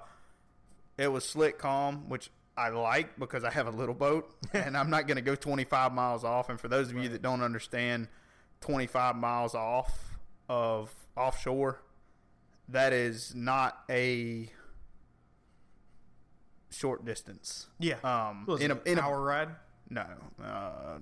it 0.98 1.12
was 1.12 1.26
slick, 1.26 1.58
calm, 1.58 2.10
which 2.10 2.30
I 2.56 2.70
like 2.70 3.20
because 3.20 3.44
I 3.44 3.52
have 3.52 3.68
a 3.68 3.72
little 3.72 3.96
boat 3.96 4.34
and 4.54 4.76
I'm 4.78 4.90
not 4.90 5.08
going 5.08 5.18
to 5.18 5.22
go 5.22 5.36
25 5.36 5.94
miles 5.94 6.24
off. 6.24 6.50
And 6.50 6.60
for 6.60 6.68
those 6.68 6.90
of 6.90 6.98
you 6.98 7.10
that 7.10 7.22
don't 7.22 7.42
understand, 7.42 8.08
25 8.62 9.16
miles 9.16 9.54
off 9.56 10.18
of 10.50 10.94
offshore, 11.16 11.82
that 12.70 12.94
is 12.94 13.34
not 13.36 13.78
a 13.90 14.50
short 16.70 17.06
distance. 17.06 17.68
yeah. 17.80 17.96
Um, 18.04 18.46
in 18.60 18.72
it 18.72 18.78
a 18.86 18.92
in 18.92 18.98
an 18.98 19.04
a 19.04 19.08
hour 19.08 19.22
ride. 19.22 19.50
no, 19.90 20.06
uh, 20.44 20.98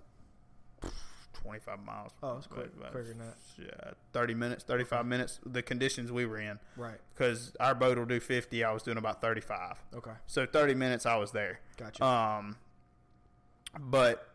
twenty-five 1.45 1.79
miles. 1.85 2.11
Oh, 2.23 2.37
it's 2.37 2.47
quick- 2.47 2.71
but, 2.79 2.91
quicker 2.91 3.07
than 3.07 3.19
that. 3.19 3.35
Yeah, 3.57 3.91
thirty 4.13 4.33
minutes, 4.33 4.63
thirty-five 4.63 5.05
minutes. 5.05 5.39
The 5.45 5.61
conditions 5.61 6.11
we 6.11 6.25
were 6.25 6.39
in, 6.39 6.59
Right. 6.75 6.99
because 7.13 7.55
our 7.59 7.73
boat 7.75 7.97
will 7.97 8.05
do 8.05 8.19
fifty. 8.19 8.63
I 8.63 8.71
was 8.71 8.83
doing 8.83 8.97
about 8.97 9.21
thirty-five, 9.21 9.77
Okay. 9.93 10.13
so 10.27 10.45
thirty 10.45 10.73
minutes 10.73 11.05
I 11.05 11.15
was 11.17 11.31
there. 11.31 11.59
Gotcha. 11.77 12.03
Um, 12.03 12.57
but 13.79 14.27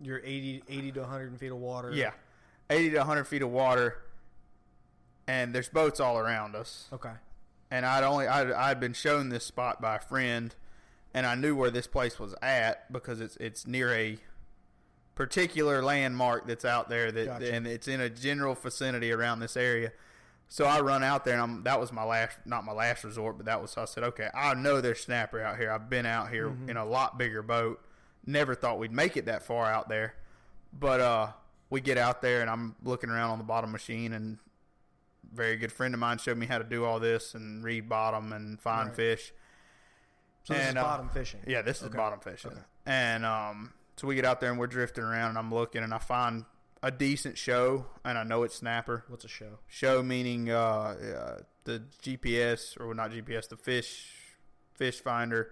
You're 0.00 0.20
80, 0.22 0.62
80 0.68 0.92
to 0.92 1.00
100 1.00 1.38
feet 1.40 1.50
of 1.50 1.58
water. 1.58 1.90
yeah, 1.92 2.12
eighty 2.70 2.90
to 2.90 3.02
hundred 3.04 3.24
feet 3.24 3.42
of 3.42 3.50
water, 3.50 4.00
and 5.26 5.52
there's 5.52 5.68
boats 5.68 5.98
all 5.98 6.18
around 6.18 6.54
us. 6.54 6.88
Okay. 6.92 7.12
and 7.70 7.84
I'd 7.84 8.04
only 8.04 8.26
I'd, 8.28 8.50
I'd 8.52 8.80
been 8.80 8.92
shown 8.94 9.28
this 9.28 9.44
spot 9.44 9.80
by 9.80 9.96
a 9.96 10.00
friend, 10.00 10.54
and 11.18 11.26
I 11.26 11.34
knew 11.34 11.54
where 11.56 11.70
this 11.70 11.86
place 11.88 12.18
was 12.18 12.34
at 12.42 12.90
because 12.92 13.20
it's 13.20 13.36
it's 13.36 13.66
near 13.66 13.92
a 13.92 14.18
particular 15.14 15.82
landmark 15.82 16.46
that's 16.46 16.64
out 16.64 16.88
there 16.88 17.10
that 17.10 17.26
Gotcha. 17.26 17.52
and 17.52 17.66
it's 17.66 17.88
in 17.88 18.00
a 18.00 18.08
general 18.08 18.54
vicinity 18.54 19.10
around 19.12 19.40
this 19.40 19.56
area. 19.56 19.90
So 20.50 20.64
I 20.64 20.80
run 20.80 21.02
out 21.02 21.24
there 21.24 21.34
and 21.34 21.42
I'm 21.42 21.62
that 21.64 21.80
was 21.80 21.92
my 21.92 22.04
last 22.04 22.38
not 22.46 22.64
my 22.64 22.72
last 22.72 23.04
resort, 23.04 23.36
but 23.36 23.46
that 23.46 23.60
was 23.60 23.76
I 23.76 23.84
said 23.84 24.04
okay 24.04 24.28
I 24.32 24.54
know 24.54 24.80
there's 24.80 25.00
snapper 25.00 25.42
out 25.42 25.58
here. 25.58 25.70
I've 25.70 25.90
been 25.90 26.06
out 26.06 26.30
here 26.30 26.48
Mm-hmm. 26.48 26.70
in 26.70 26.76
a 26.76 26.84
lot 26.84 27.18
bigger 27.18 27.42
boat. 27.42 27.84
Never 28.24 28.54
thought 28.54 28.78
we'd 28.78 28.92
make 28.92 29.16
it 29.16 29.26
that 29.26 29.42
far 29.42 29.66
out 29.66 29.88
there, 29.88 30.14
but 30.72 31.00
uh 31.00 31.28
we 31.70 31.80
get 31.82 31.98
out 31.98 32.22
there 32.22 32.40
and 32.40 32.48
I'm 32.48 32.76
looking 32.82 33.10
around 33.10 33.30
on 33.30 33.38
the 33.38 33.44
bottom 33.44 33.72
machine 33.72 34.12
and 34.14 34.38
very 35.34 35.56
good 35.56 35.72
friend 35.72 35.92
of 35.92 36.00
mine 36.00 36.16
showed 36.16 36.38
me 36.38 36.46
how 36.46 36.56
to 36.56 36.64
do 36.64 36.84
all 36.86 36.98
this 37.00 37.34
and 37.34 37.62
read 37.62 37.88
bottom 37.88 38.32
and 38.32 38.58
find 38.60 38.88
Right. 38.88 38.96
fish. 38.96 39.32
So 40.48 40.54
this 40.54 40.66
And, 40.66 40.78
is 40.78 40.82
uh, 40.82 40.86
bottom 40.86 41.08
fishing. 41.10 41.40
Yeah, 41.46 41.60
this 41.60 41.78
is 41.82 41.88
Okay. 41.88 41.96
bottom 41.98 42.20
fishing. 42.20 42.52
Okay. 42.52 42.60
And 42.86 43.26
um, 43.26 43.74
so 43.96 44.06
we 44.06 44.14
get 44.14 44.24
out 44.24 44.40
there 44.40 44.50
and 44.50 44.58
we're 44.58 44.66
drifting 44.66 45.04
around 45.04 45.28
and 45.30 45.38
I'm 45.38 45.52
looking 45.52 45.82
and 45.82 45.92
I 45.92 45.98
find 45.98 46.46
a 46.82 46.90
decent 46.90 47.36
show 47.36 47.84
and 48.02 48.16
I 48.16 48.22
know 48.24 48.44
it's 48.44 48.54
snapper. 48.54 49.04
What's 49.08 49.26
a 49.26 49.28
show? 49.28 49.58
Show 49.66 50.02
meaning 50.02 50.50
uh, 50.50 50.56
uh, 50.56 51.42
the 51.64 51.82
GPS 52.02 52.80
or 52.80 52.94
not 52.94 53.10
GPS, 53.10 53.48
the 53.50 53.58
fish 53.58 54.10
fish 54.74 55.00
finder 55.00 55.50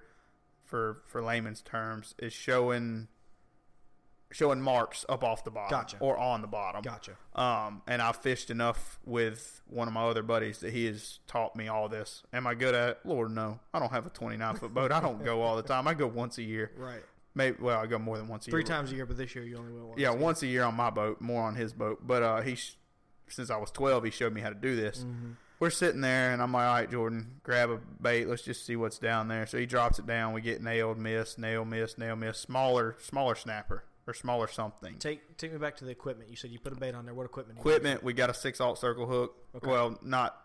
for 0.64 1.02
for 1.06 1.22
layman's 1.22 1.60
terms 1.60 2.14
is 2.18 2.32
showing 2.32 3.08
showing 4.32 4.60
marks 4.60 5.04
up 5.08 5.22
off 5.22 5.44
the 5.44 5.50
bottom 5.50 5.70
Gotcha. 5.70 5.96
or 6.00 6.16
on 6.18 6.42
the 6.42 6.48
bottom. 6.48 6.82
Gotcha. 6.82 7.16
Um, 7.34 7.82
and 7.86 8.02
I've 8.02 8.16
fished 8.16 8.50
enough 8.50 8.98
with 9.04 9.62
one 9.68 9.88
of 9.88 9.94
my 9.94 10.02
other 10.02 10.22
buddies 10.22 10.58
that 10.60 10.72
he 10.72 10.86
has 10.86 11.20
taught 11.26 11.56
me 11.56 11.68
all 11.68 11.88
this. 11.88 12.22
Am 12.32 12.46
I 12.46 12.54
good 12.54 12.74
at 12.74 12.88
it? 12.90 12.98
Lord, 13.04 13.30
no. 13.30 13.60
I 13.72 13.78
don't 13.78 13.92
have 13.92 14.06
a 14.06 14.10
29 14.10 14.56
foot 14.56 14.74
boat. 14.74 14.92
I 14.92 15.00
don't 15.00 15.24
go 15.24 15.42
all 15.42 15.56
the 15.56 15.62
time. 15.62 15.86
I 15.86 15.94
go 15.94 16.06
once 16.06 16.38
a 16.38 16.42
year. 16.42 16.72
Right. 16.76 17.02
Maybe, 17.34 17.58
well, 17.60 17.78
I 17.78 17.86
go 17.86 17.98
more 17.98 18.16
than 18.16 18.28
once 18.28 18.46
a 18.46 18.50
year. 18.50 18.58
Three 18.58 18.64
times 18.64 18.92
a 18.92 18.96
year, 18.96 19.06
but 19.06 19.16
this 19.16 19.34
year 19.34 19.44
you 19.44 19.58
only 19.58 19.72
went 19.72 19.86
once. 19.86 20.00
Yeah, 20.00 20.10
once 20.10 20.42
a 20.42 20.46
year 20.46 20.64
on 20.64 20.74
my 20.74 20.90
boat, 20.90 21.20
more 21.20 21.42
on 21.42 21.54
his 21.54 21.72
boat. 21.72 22.06
But 22.06 22.22
uh, 22.22 22.40
he, 22.40 22.56
since 23.28 23.50
I 23.50 23.56
was 23.58 23.70
12, 23.70 24.04
he 24.04 24.10
showed 24.10 24.32
me 24.32 24.40
how 24.40 24.48
to 24.48 24.54
do 24.54 24.74
this. 24.74 25.00
Mm-hmm. 25.00 25.32
We're 25.58 25.70
sitting 25.70 26.02
there, 26.02 26.32
and 26.32 26.42
I'm 26.42 26.52
like, 26.52 26.66
all 26.66 26.74
right, 26.74 26.90
Jordan, 26.90 27.40
grab 27.42 27.70
a 27.70 27.78
bait. 28.00 28.28
Let's 28.28 28.42
just 28.42 28.66
see 28.66 28.76
what's 28.76 28.98
down 28.98 29.28
there. 29.28 29.46
So 29.46 29.56
he 29.58 29.64
drops 29.64 29.98
it 29.98 30.06
down. 30.06 30.34
We 30.34 30.42
get 30.42 30.62
nailed, 30.62 30.98
miss, 30.98 31.38
nail, 31.38 31.64
miss, 31.64 31.96
nail, 31.96 32.16
miss. 32.16 32.38
Smaller, 32.38 32.96
smaller 33.00 33.34
snapper 33.34 33.84
or 34.06 34.14
smaller 34.14 34.46
something. 34.48 34.96
Take 34.98 35.36
take 35.36 35.52
me 35.52 35.58
back 35.58 35.76
to 35.78 35.84
the 35.84 35.90
equipment. 35.90 36.30
You 36.30 36.36
said 36.36 36.50
you 36.50 36.58
put 36.58 36.72
a 36.72 36.76
bait 36.76 36.94
on 36.94 37.04
there. 37.04 37.14
What 37.14 37.24
equipment? 37.26 37.58
equipment. 37.58 38.02
We 38.02 38.12
got 38.12 38.30
a 38.30 38.34
six 38.34 38.60
aught 38.60 38.78
circle 38.78 39.06
hook. 39.06 39.34
Okay. 39.56 39.66
Well, 39.70 39.98
not 40.02 40.36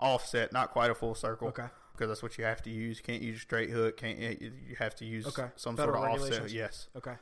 offset, 0.00 0.52
not 0.52 0.70
quite 0.72 0.90
a 0.90 0.94
full 0.94 1.14
circle. 1.14 1.48
Okay. 1.48 1.66
Because 1.92 2.08
that's 2.08 2.22
what 2.22 2.36
you 2.36 2.44
have 2.44 2.62
to 2.64 2.70
use. 2.70 2.98
You 2.98 3.04
can't 3.04 3.22
use 3.22 3.38
a 3.38 3.40
straight 3.40 3.70
hook. 3.70 3.96
Can't 3.96 4.18
you 4.18 4.76
have 4.78 4.94
to 4.96 5.04
use 5.06 5.26
Okay. 5.26 5.48
some 5.56 5.76
Federal 5.76 6.02
sort 6.02 6.20
of 6.20 6.22
offset. 6.22 6.50
Yes. 6.50 6.88
Okay. 6.96 7.14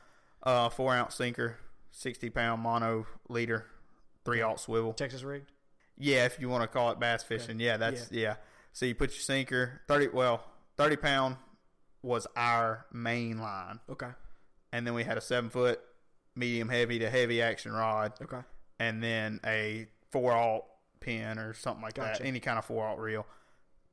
Uh, 0.43 0.69
four 0.69 0.93
ounce 0.93 1.15
sinker, 1.15 1.57
sixty 1.91 2.29
pound 2.29 2.61
mono 2.61 3.05
leader, 3.29 3.65
three 4.25 4.41
aught 4.41 4.59
swivel. 4.59 4.93
Texas 4.93 5.23
rigged. 5.23 5.51
Yeah, 5.97 6.25
if 6.25 6.41
you 6.41 6.49
want 6.49 6.63
to 6.63 6.67
call 6.67 6.91
it 6.91 6.99
bass 6.99 7.23
fishing. 7.23 7.59
Yeah, 7.59 7.77
that's 7.77 8.11
yeah. 8.11 8.35
So 8.73 8.85
you 8.85 8.95
put 8.95 9.11
your 9.11 9.21
sinker 9.21 9.79
thirty. 9.87 10.09
Well, 10.09 10.43
thirty 10.75 10.97
pound 10.97 11.37
was 12.01 12.27
our 12.35 12.85
main 12.91 13.39
line, 13.39 13.79
Okay. 13.89 14.09
And 14.75 14.85
then 14.85 14.93
we 14.93 15.05
had 15.05 15.17
a 15.17 15.21
seven 15.21 15.49
foot 15.49 15.79
medium 16.35 16.67
heavy 16.67 16.99
to 16.99 17.09
heavy 17.09 17.41
action 17.41 17.71
rod 17.71 18.11
Okay. 18.21 18.41
and 18.77 19.01
then 19.01 19.39
a 19.45 19.87
four 20.11 20.33
aught 20.33 20.65
Penn 20.99 21.39
or 21.39 21.53
something 21.53 21.81
like 21.81 21.93
Gotcha. 21.93 22.21
that. 22.23 22.27
Any 22.27 22.41
kind 22.41 22.57
of 22.59 22.65
four 22.65 22.85
aught 22.85 22.99
reel. 22.99 23.25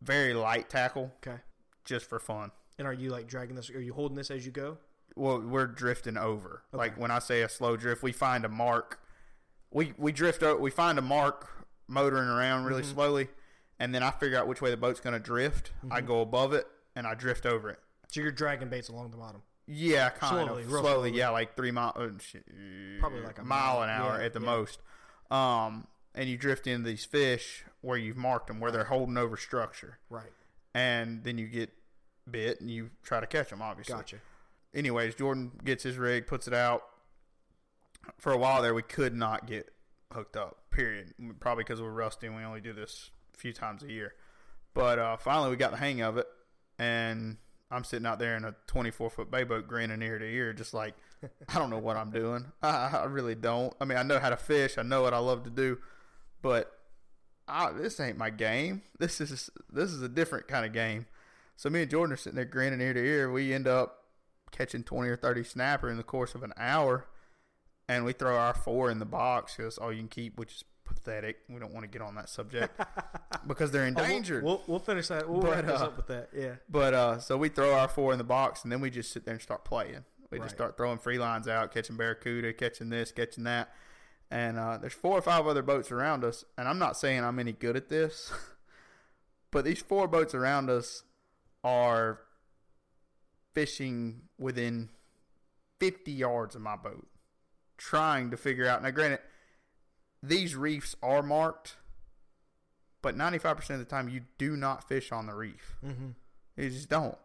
Very 0.01 0.35
light 0.35 0.69
tackle, 0.69 1.13
Okay. 1.25 1.39
just 1.85 2.07
for 2.09 2.19
fun. 2.19 2.51
And 2.79 2.89
are 2.89 2.93
you 2.93 3.11
like 3.11 3.29
dragging 3.29 3.55
this? 3.55 3.71
Are 3.71 3.81
you 3.81 3.93
holding 3.95 4.17
this 4.17 4.29
as 4.31 4.45
you 4.45 4.51
go? 4.51 4.79
Well, 5.15 5.41
we're 5.41 5.67
drifting 5.69 6.17
over. 6.17 6.63
Okay. 6.75 6.79
Like 6.79 6.99
when 6.99 7.13
I 7.13 7.21
say 7.21 7.43
a 7.43 7.49
slow 7.49 7.77
drift, 7.77 8.03
we 8.03 8.11
find 8.11 8.45
a 8.45 8.49
mark. 8.49 8.99
We 9.71 9.93
we 9.97 10.11
drift. 10.11 10.43
o- 10.43 10.57
We 10.57 10.71
find 10.73 10.99
a 10.99 11.03
mark 11.03 11.49
motoring 11.87 12.29
around 12.29 12.65
really 12.65 12.83
Mm-hmm. 12.83 12.95
slowly, 12.95 13.29
and 13.79 13.95
then 13.95 14.03
I 14.03 14.11
figure 14.11 14.37
out 14.39 14.49
which 14.49 14.61
way 14.61 14.71
the 14.73 14.77
boat's 14.77 14.99
going 15.01 15.13
to 15.15 15.21
drift. 15.21 15.71
I 15.91 15.99
Mm-hmm. 15.99 16.07
go 16.09 16.21
above 16.23 16.53
it 16.55 16.67
and 16.97 17.07
I 17.07 17.15
drift 17.15 17.47
over 17.47 17.71
it. 17.71 17.79
So 18.09 18.21
you're 18.21 18.33
dragging 18.33 18.69
baits 18.69 18.89
along 18.89 19.13
the 19.13 19.17
bottom. 19.17 19.43
Yeah, 19.67 20.11
kind 20.11 20.47
Slowly, 20.47 20.63
of 20.65 20.69
slowly, 20.69 20.83
slowly. 20.85 21.11
Yeah, 21.13 21.31
like 21.31 21.57
three 21.57 21.71
mile, 21.71 21.93
uh, 21.97 22.09
Probably 23.01 23.21
like 23.21 23.39
a 23.39 23.45
mile, 23.45 23.75
mile. 23.75 23.83
an 23.83 23.91
hour 23.91 24.19
Yeah, 24.19 24.27
at 24.27 24.33
the 24.33 24.41
yeah. 24.41 24.47
most. 24.47 24.81
Um, 25.31 25.87
and 26.15 26.29
you 26.29 26.37
drift 26.37 26.67
into 26.67 26.89
these 26.89 27.05
fish 27.05 27.65
where 27.81 27.97
you've 27.97 28.17
marked 28.17 28.49
them, 28.49 28.61
where 28.61 28.71
they're 28.73 28.85
holding 28.85 29.17
over 29.17 29.37
structure, 29.37 29.99
Right. 30.11 30.31
and 30.75 31.25
then 31.25 31.39
you 31.39 31.47
get 31.47 31.71
bit 32.31 32.61
and 32.61 32.71
you 32.71 32.91
try 33.03 33.21
to 33.21 33.27
catch 33.27 33.51
them. 33.51 33.63
Obviously, 33.63 33.95
Gotcha. 33.95 34.17
anyways, 34.75 35.15
Jordan 35.15 35.53
gets 35.65 35.83
his 35.85 35.97
rig, 35.97 36.27
puts 36.27 36.47
it 36.47 36.55
out. 36.55 36.83
For 38.19 38.33
a 38.33 38.37
while 38.37 38.63
there, 38.63 38.75
we 38.75 38.83
could 38.83 39.15
not 39.15 39.47
get 39.47 39.73
hooked 40.13 40.37
up. 40.37 40.71
Period. 40.71 41.15
Probably 41.41 41.63
because 41.65 41.81
we're 41.81 41.91
rusty 41.91 42.27
and 42.27 42.37
we 42.37 42.43
only 42.43 42.61
do 42.61 42.73
this 42.73 43.11
a 43.35 43.39
few 43.39 43.53
times 43.53 43.83
a 43.83 43.91
year. 43.91 44.15
But 44.75 44.99
uh, 44.99 45.17
finally, 45.19 45.51
we 45.51 45.57
got 45.57 45.71
the 45.71 45.77
hang 45.77 46.01
of 46.01 46.17
it, 46.19 46.27
and 46.79 47.37
I'm 47.73 47.85
sitting 47.85 48.07
out 48.07 48.19
there 48.19 48.37
in 48.37 48.45
a 48.45 48.55
24 48.67 49.11
foot 49.11 49.31
bay 49.31 49.45
boat, 49.45 49.67
grinning 49.67 50.03
ear 50.03 50.19
to 50.19 50.25
ear, 50.25 50.53
just 50.53 50.75
like 50.75 50.95
I 51.49 51.59
don't 51.59 51.71
know 51.71 51.79
what 51.79 51.97
I'm 51.97 52.11
doing. 52.11 52.45
I, 52.63 52.91
I 52.93 53.05
really 53.05 53.35
don't. 53.35 53.75
I 53.81 53.85
mean, 53.85 53.99
I 53.99 54.03
know 54.03 54.19
how 54.19 54.31
to 54.31 54.37
fish. 54.37 54.77
I 54.77 54.83
know 54.83 55.03
what 55.03 55.15
I 55.15 55.19
love 55.19 55.45
to 55.45 55.51
do, 55.51 55.79
but 56.43 56.71
I, 57.49 57.73
this 57.73 57.99
ain't 57.99 58.19
my 58.19 58.31
game. 58.31 58.83
This 58.99 59.21
is 59.21 59.51
this 59.73 59.91
is 59.91 60.03
a 60.03 60.09
different 60.09 60.49
kind 60.49 60.67
of 60.67 60.73
game. 60.73 61.07
So 61.57 61.71
me 61.71 61.83
and 61.83 61.91
Jordan 61.91 62.13
are 62.13 62.17
sitting 62.17 62.37
there 62.37 62.45
grinning 62.45 62.81
ear 62.81 62.95
to 62.95 63.01
ear. 63.01 63.31
We 63.31 63.53
end 63.53 63.67
up 63.67 64.05
catching 64.51 64.83
20 64.83 65.09
or 65.09 65.17
30 65.17 65.45
snapper 65.45 65.89
in 65.89 65.97
the 65.97 66.03
course 66.03 66.35
of 66.35 66.43
an 66.43 66.53
hour, 66.57 67.07
and 67.89 68.05
we 68.05 68.13
throw 68.13 68.37
our 68.37 68.55
four 68.55 68.91
in 68.91 68.99
the 68.99 69.07
box 69.07 69.57
because 69.57 69.79
all 69.79 69.93
you 69.93 70.01
can 70.01 70.09
keep, 70.09 70.39
which 70.39 70.53
is 70.53 70.65
pathetic. 70.85 71.39
We 71.49 71.59
don't 71.61 71.73
want 71.73 71.85
to 71.85 71.89
get 71.91 72.03
on 72.03 72.15
that 72.17 72.29
subject 72.29 72.79
because 73.47 73.71
they're 73.71 73.83
Oh, 73.83 73.93
we'll- 73.95 74.05
endangered. 74.05 74.45
We'll, 74.45 74.63
we'll 74.67 74.79
finish 74.79 75.09
that. 75.09 75.29
We'll 75.29 75.41
But, 75.41 75.65
wrap 75.67 75.81
uh, 75.81 75.85
up 75.85 75.97
with 75.97 76.07
that. 76.09 76.29
Yeah. 76.35 76.55
But 76.69 76.95
uh, 76.95 77.19
so 77.19 77.37
we 77.37 77.49
throw 77.49 77.75
our 77.75 77.89
four 77.89 78.13
in 78.13 78.19
the 78.19 78.25
box, 78.25 78.63
and 78.65 78.73
then 78.73 78.81
we 78.81 78.91
just 78.91 79.13
sit 79.13 79.25
there 79.25 79.35
and 79.35 79.43
start 79.43 79.65
playing. 79.65 80.05
We 80.31 80.39
Right. 80.39 80.45
just 80.47 80.57
start 80.57 80.77
throwing 80.77 80.99
free 80.99 81.19
lines 81.19 81.47
out, 81.49 81.73
catching 81.73 81.97
barracuda, 81.97 82.53
catching 82.55 82.89
this, 82.89 83.13
catching 83.13 83.45
that. 83.45 83.73
And 84.31 84.59
uh, 84.59 84.79
there's 84.79 84.95
four 84.95 85.19
or 85.19 85.21
five 85.23 85.47
other 85.47 85.61
boats 85.63 85.91
around 85.91 86.25
us, 86.25 86.45
and 86.57 86.67
I'm 86.67 86.79
not 86.79 86.97
saying 86.97 87.23
I'm 87.23 87.39
any 87.39 87.53
good 87.53 87.77
at 87.77 87.89
this, 87.89 88.33
But 89.51 89.67
these 89.67 89.83
four 89.83 90.09
boats 90.09 90.35
around 90.35 90.71
us 90.71 91.03
are 91.63 92.21
fishing 93.53 94.23
within 94.39 94.89
50 95.79 96.11
yards 96.13 96.55
of 96.55 96.63
my 96.63 96.77
boat, 96.77 97.07
trying 97.77 98.31
to 98.31 98.37
figure 98.37 98.67
out. 98.67 98.83
Now, 98.83 98.91
granted, 98.91 99.19
these 100.23 100.55
reefs 100.55 100.95
are 101.03 101.23
marked, 101.23 101.77
but 103.01 103.17
95% 103.17 103.71
of 103.71 103.79
the 103.79 103.85
time 103.85 104.09
you 104.09 104.23
do 104.39 104.57
not 104.57 104.87
fish 104.89 105.11
on 105.13 105.27
the 105.27 105.35
reef. 105.35 105.77
Mm-hmm. 105.85 106.11
You 106.57 106.71
just 106.71 106.89
don't. 106.89 107.19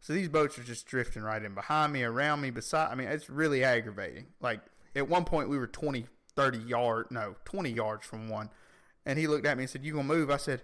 So 0.00 0.12
these 0.12 0.28
boats 0.28 0.58
are 0.58 0.62
just 0.62 0.86
drifting 0.86 1.22
right 1.22 1.42
in 1.42 1.54
behind 1.54 1.92
me, 1.92 2.02
around 2.04 2.40
me, 2.40 2.50
beside. 2.50 2.90
I 2.90 2.94
mean, 2.94 3.08
it's 3.08 3.28
really 3.28 3.64
aggravating. 3.64 4.26
Like 4.40 4.60
at 4.94 5.08
one 5.08 5.24
point, 5.24 5.48
we 5.48 5.58
were 5.58 5.66
20, 5.66 6.06
30 6.36 6.58
yard, 6.58 7.06
no, 7.10 7.34
20 7.44 7.70
yards 7.70 8.06
from 8.06 8.28
one, 8.28 8.48
and 9.04 9.18
he 9.18 9.26
looked 9.26 9.44
at 9.46 9.56
me 9.56 9.64
and 9.64 9.70
said, 9.70 9.84
"You 9.84 9.92
gonna 9.94 10.04
move?" 10.04 10.30
I 10.30 10.36
said, 10.36 10.62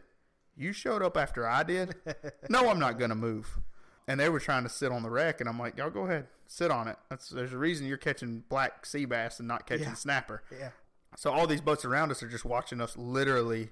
"You 0.57 0.73
showed 0.73 1.03
up 1.03 1.17
after 1.17 1.47
I 1.49 1.65
did." 1.65 1.97
no, 2.49 2.71
I'm 2.71 2.79
not 2.79 2.99
gonna 2.99 3.17
move. 3.17 3.59
And 4.07 4.21
they 4.21 4.29
were 4.29 4.39
trying 4.41 4.63
to 4.65 4.69
sit 4.69 4.93
on 4.93 5.03
the 5.03 5.11
wreck, 5.11 5.41
and 5.41 5.49
I'm 5.49 5.59
like, 5.59 5.77
"Y'all 5.77 5.91
go 5.91 6.05
ahead, 6.05 6.29
sit 6.47 6.71
on 6.71 6.87
it." 6.87 6.97
That's, 7.11 7.29
there's 7.31 7.53
a 7.53 7.59
reason 7.59 7.87
you're 7.89 7.97
catching 7.97 8.45
black 8.49 8.87
sea 8.87 9.05
bass 9.05 9.41
and 9.41 9.49
not 9.49 9.67
catching 9.67 9.87
Yeah. 9.89 9.95
snapper. 9.95 10.43
Yeah. 10.53 10.71
So 11.17 11.31
all 11.33 11.47
these 11.47 11.61
boats 11.61 11.85
around 11.85 12.11
us 12.11 12.23
are 12.23 12.29
just 12.29 12.45
watching 12.45 12.81
us 12.81 12.97
literally 12.97 13.71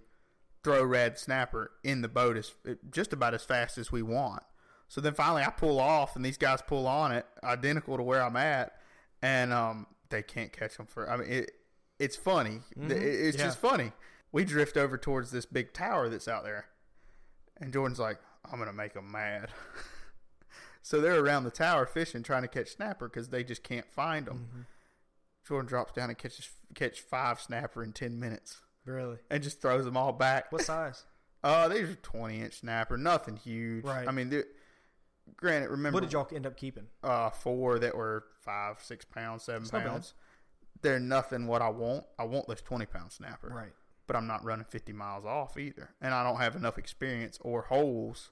throw 0.63 0.85
red 0.85 1.19
snapper 1.19 1.73
in 1.83 2.03
the 2.03 2.09
boat 2.09 2.37
as 2.37 2.53
just 2.91 3.13
about 3.13 3.35
as 3.35 3.43
fast 3.45 3.79
as 3.79 3.91
we 3.91 4.03
want. 4.03 4.43
So 4.89 5.01
then 5.01 5.15
finally 5.15 5.43
I 5.43 5.51
pull 5.51 5.81
off 5.81 6.15
and 6.17 6.25
these 6.25 6.39
guys 6.39 6.61
pull 6.63 6.87
on 6.87 7.11
it 7.13 7.27
identical 7.43 7.97
to 7.97 8.03
where 8.03 8.23
I'm 8.23 8.37
at 8.37 8.73
and 9.23 9.53
um, 9.53 9.87
they 10.11 10.23
can't 10.23 10.53
catch 10.53 10.77
them 10.77 10.87
for 10.87 11.11
I 11.11 11.17
mean 11.17 11.29
it 11.31 11.51
it's 11.99 12.17
funny. 12.17 12.61
It- 12.77 12.91
It's 12.93 13.37
Yeah. 13.39 13.45
just 13.47 13.59
funny. 13.59 13.93
We 14.33 14.45
drift 14.45 14.77
over 14.77 14.97
towards 14.97 15.31
this 15.31 15.47
big 15.47 15.73
tower 15.73 16.09
that's 16.09 16.27
out 16.29 16.45
there. 16.45 16.67
And 17.61 17.73
Jordan's 17.73 17.99
like, 18.01 18.19
"I'm 18.45 18.57
going 18.59 18.67
to 18.67 18.73
make 18.73 18.95
them 18.95 19.13
mad." 19.13 19.51
so 20.83 21.01
they're 21.01 21.21
around 21.21 21.45
the 21.45 21.51
tower 21.51 21.87
fishing 21.87 22.23
trying 22.23 22.43
to 22.43 22.49
catch 22.49 22.69
snapper 22.75 23.09
cuz 23.09 23.29
they 23.29 23.45
just 23.45 23.63
can't 23.63 23.89
find 23.91 24.27
them. 24.27 24.67
Jordan 25.47 25.69
drops 25.69 25.93
down 25.93 26.09
and 26.09 26.19
catches 26.19 26.49
catch 26.75 27.01
five 27.01 27.41
snapper 27.41 27.83
in 27.83 27.93
10 27.93 28.19
minutes 28.19 28.61
Really? 28.85 29.19
and 29.31 29.43
just 29.43 29.61
throws 29.63 29.85
them 29.85 29.97
all 29.97 30.13
back. 30.13 30.51
What 30.53 30.63
size? 30.63 31.05
Uh, 31.45 31.67
these 31.67 31.89
are 31.91 31.97
twenty 31.97 32.41
inch 32.41 32.61
snapper, 32.61 32.97
nothing 32.97 33.35
huge. 33.35 33.85
Right. 33.85 34.07
I 34.07 34.13
mean, 34.13 34.31
they're- 34.31 34.47
granted, 35.37 35.71
remember 35.71 35.97
What 35.97 36.03
did 36.05 36.13
y'all 36.13 36.29
end 36.33 36.47
up 36.47 36.57
keeping? 36.57 36.87
uh 37.03 37.31
four 37.31 37.81
that 37.81 37.97
were 37.97 38.23
five, 38.45 38.77
six 38.81 39.05
pounds, 39.05 39.43
seven 39.43 39.69
pounds. 39.69 40.15
They're 40.83 41.01
nothing 41.01 41.49
what 41.49 41.61
I 41.61 41.69
want. 41.69 42.05
I 42.17 42.27
want 42.27 42.47
this 42.47 42.61
twenty 42.61 42.87
pound 42.87 43.11
snapper. 43.11 43.49
Right. 43.49 43.73
But 44.07 44.15
I'm 44.15 44.29
not 44.29 44.45
running 44.45 44.67
fifty 44.67 44.93
miles 44.93 45.25
off 45.25 45.59
either, 45.59 45.91
and 46.01 46.15
I 46.15 46.23
don't 46.23 46.37
have 46.39 46.55
enough 46.55 46.79
experience 46.79 47.39
or 47.41 47.63
holes 47.63 48.31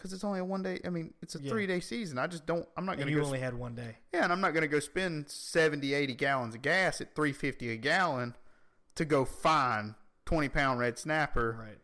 because 0.00 0.12
it's 0.12 0.24
only 0.24 0.40
a 0.40 0.44
one 0.44 0.62
day. 0.62 0.80
I 0.84 0.90
mean, 0.90 1.12
it's 1.22 1.34
a. 1.34 1.40
Yeah. 1.42 1.50
three 1.50 1.66
day 1.66 1.80
season. 1.80 2.18
I 2.18 2.26
just 2.26 2.46
don't. 2.46 2.66
I'm 2.76 2.84
not 2.86 2.92
And 2.92 3.00
going 3.02 3.08
to 3.08 3.12
you 3.12 3.20
go. 3.20 3.26
only 3.26 3.38
had 3.40 3.54
one 3.54 3.74
day. 3.74 3.96
Yeah, 4.14 4.24
and 4.24 4.32
I'm 4.32 4.40
not 4.40 4.52
going 4.54 4.62
to 4.62 4.68
go 4.68 4.80
spend 4.80 5.28
70, 5.28 5.92
80 5.94 6.14
gallons 6.14 6.54
of 6.54 6.62
gas 6.62 7.00
at 7.00 7.14
350 7.14 7.70
a 7.70 7.76
gallon 7.76 8.34
to 8.96 9.04
go 9.04 9.24
find 9.24 9.94
20 10.26 10.48
pound 10.48 10.80
red 10.80 10.98
snapper 10.98 11.56
Right. 11.60 11.78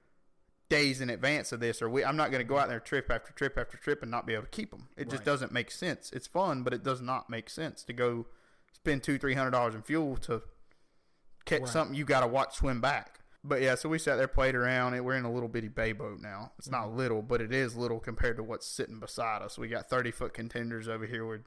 days 0.68 1.00
in 1.00 1.10
advance 1.10 1.52
of 1.52 1.60
this, 1.60 1.80
or 1.82 1.88
we, 1.88 2.04
I'm 2.04 2.16
not 2.16 2.30
going 2.30 2.40
to 2.42 2.48
go 2.48 2.58
out 2.58 2.68
there 2.68 2.80
trip 2.80 3.10
after 3.10 3.32
trip 3.32 3.56
after 3.58 3.76
trip 3.76 4.02
and 4.02 4.10
not 4.10 4.26
be 4.26 4.32
able 4.34 4.44
to 4.44 4.50
keep 4.50 4.70
them. 4.70 4.88
It 4.96 5.04
just 5.04 5.18
Right. 5.20 5.24
doesn't 5.26 5.52
make 5.52 5.70
sense. 5.70 6.10
It's 6.12 6.26
fun, 6.26 6.62
but 6.62 6.72
it 6.74 6.82
does 6.82 7.00
not 7.00 7.28
make 7.30 7.48
sense 7.50 7.82
to 7.84 7.92
go 7.92 8.26
spend 8.72 9.02
two, 9.02 9.18
three 9.18 9.34
hundred 9.34 9.50
dollars 9.52 9.74
in 9.74 9.82
fuel 9.82 10.16
to 10.18 10.42
catch 11.44 11.60
Right. 11.62 11.68
something 11.70 11.94
you 11.96 12.04
got 12.04 12.20
to 12.20 12.26
watch 12.26 12.56
swim 12.56 12.80
back. 12.80 13.15
But 13.48 13.62
yeah, 13.62 13.74
so 13.76 13.88
we 13.88 13.98
sat 13.98 14.16
there, 14.16 14.26
played 14.28 14.54
around. 14.54 14.94
and 14.94 15.04
We're 15.04 15.14
in 15.16 15.24
a 15.24 15.32
little 15.32 15.48
bitty 15.48 15.68
bay 15.68 15.92
boat 15.92 16.18
now. 16.20 16.52
It's 16.58 16.70
not 16.70 16.86
Mm-hmm. 16.88 16.96
little, 16.98 17.22
but 17.22 17.40
it 17.40 17.52
is 17.52 17.76
little 17.76 18.00
compared 18.00 18.36
to 18.38 18.42
what's 18.42 18.66
sitting 18.66 18.98
beside 18.98 19.42
us. 19.42 19.56
We 19.58 19.68
got 19.68 19.88
30 19.88 20.10
foot 20.10 20.34
contenders 20.34 20.88
over 20.88 21.06
here 21.06 21.24
with 21.26 21.42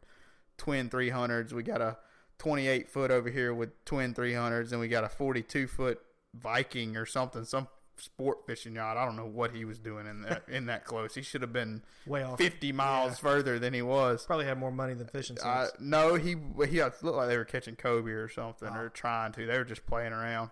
twin 0.58 0.90
300s. 0.90 1.52
We 1.54 1.64
got 1.64 1.82
a 1.82 1.98
28 2.38 2.88
foot 2.90 3.12
over 3.12 3.30
here 3.30 3.54
with 3.54 3.84
twin 3.86 4.14
300s, 4.14 4.72
and 4.72 4.80
we 4.80 4.88
got 4.88 5.04
a 5.04 5.10
42 5.10 5.68
foot 5.68 6.00
Viking 6.34 6.96
or 6.96 7.06
something, 7.06 7.44
some 7.44 7.68
sport 7.98 8.46
fishing 8.48 8.76
yacht. 8.76 8.96
I 8.96 9.04
don't 9.04 9.18
know 9.18 9.26
what 9.26 9.52
he 9.54 9.66
was 9.66 9.80
doing 9.80 10.06
in 10.06 10.22
that 10.30 10.44
in 10.48 10.68
that 10.68 10.86
close. 10.86 11.16
He 11.16 11.22
should 11.22 11.42
have 11.42 11.52
been 11.52 11.82
Way 12.06 12.24
off. 12.24 12.38
50 12.38 12.72
miles 12.72 13.18
further 13.20 13.60
than 13.60 13.74
he 13.74 13.82
was. 13.82 14.26
Probably 14.26 14.46
had 14.46 14.58
more 14.58 14.72
money 14.72 14.94
than 14.94 15.08
fishing 15.08 15.38
Uh, 15.44 15.68
no, 15.80 16.16
he 16.16 16.36
he 16.70 16.82
looked 16.82 17.04
like 17.04 17.28
they 17.28 17.36
were 17.38 17.46
catching 17.46 17.76
cobia 17.76 18.16
or 18.24 18.30
something, 18.30 18.70
Oh. 18.72 18.80
or 18.84 18.90
trying 18.90 19.32
to. 19.34 19.46
They 19.46 19.58
were 19.58 19.66
just 19.66 19.86
playing 19.86 20.14
around. 20.14 20.52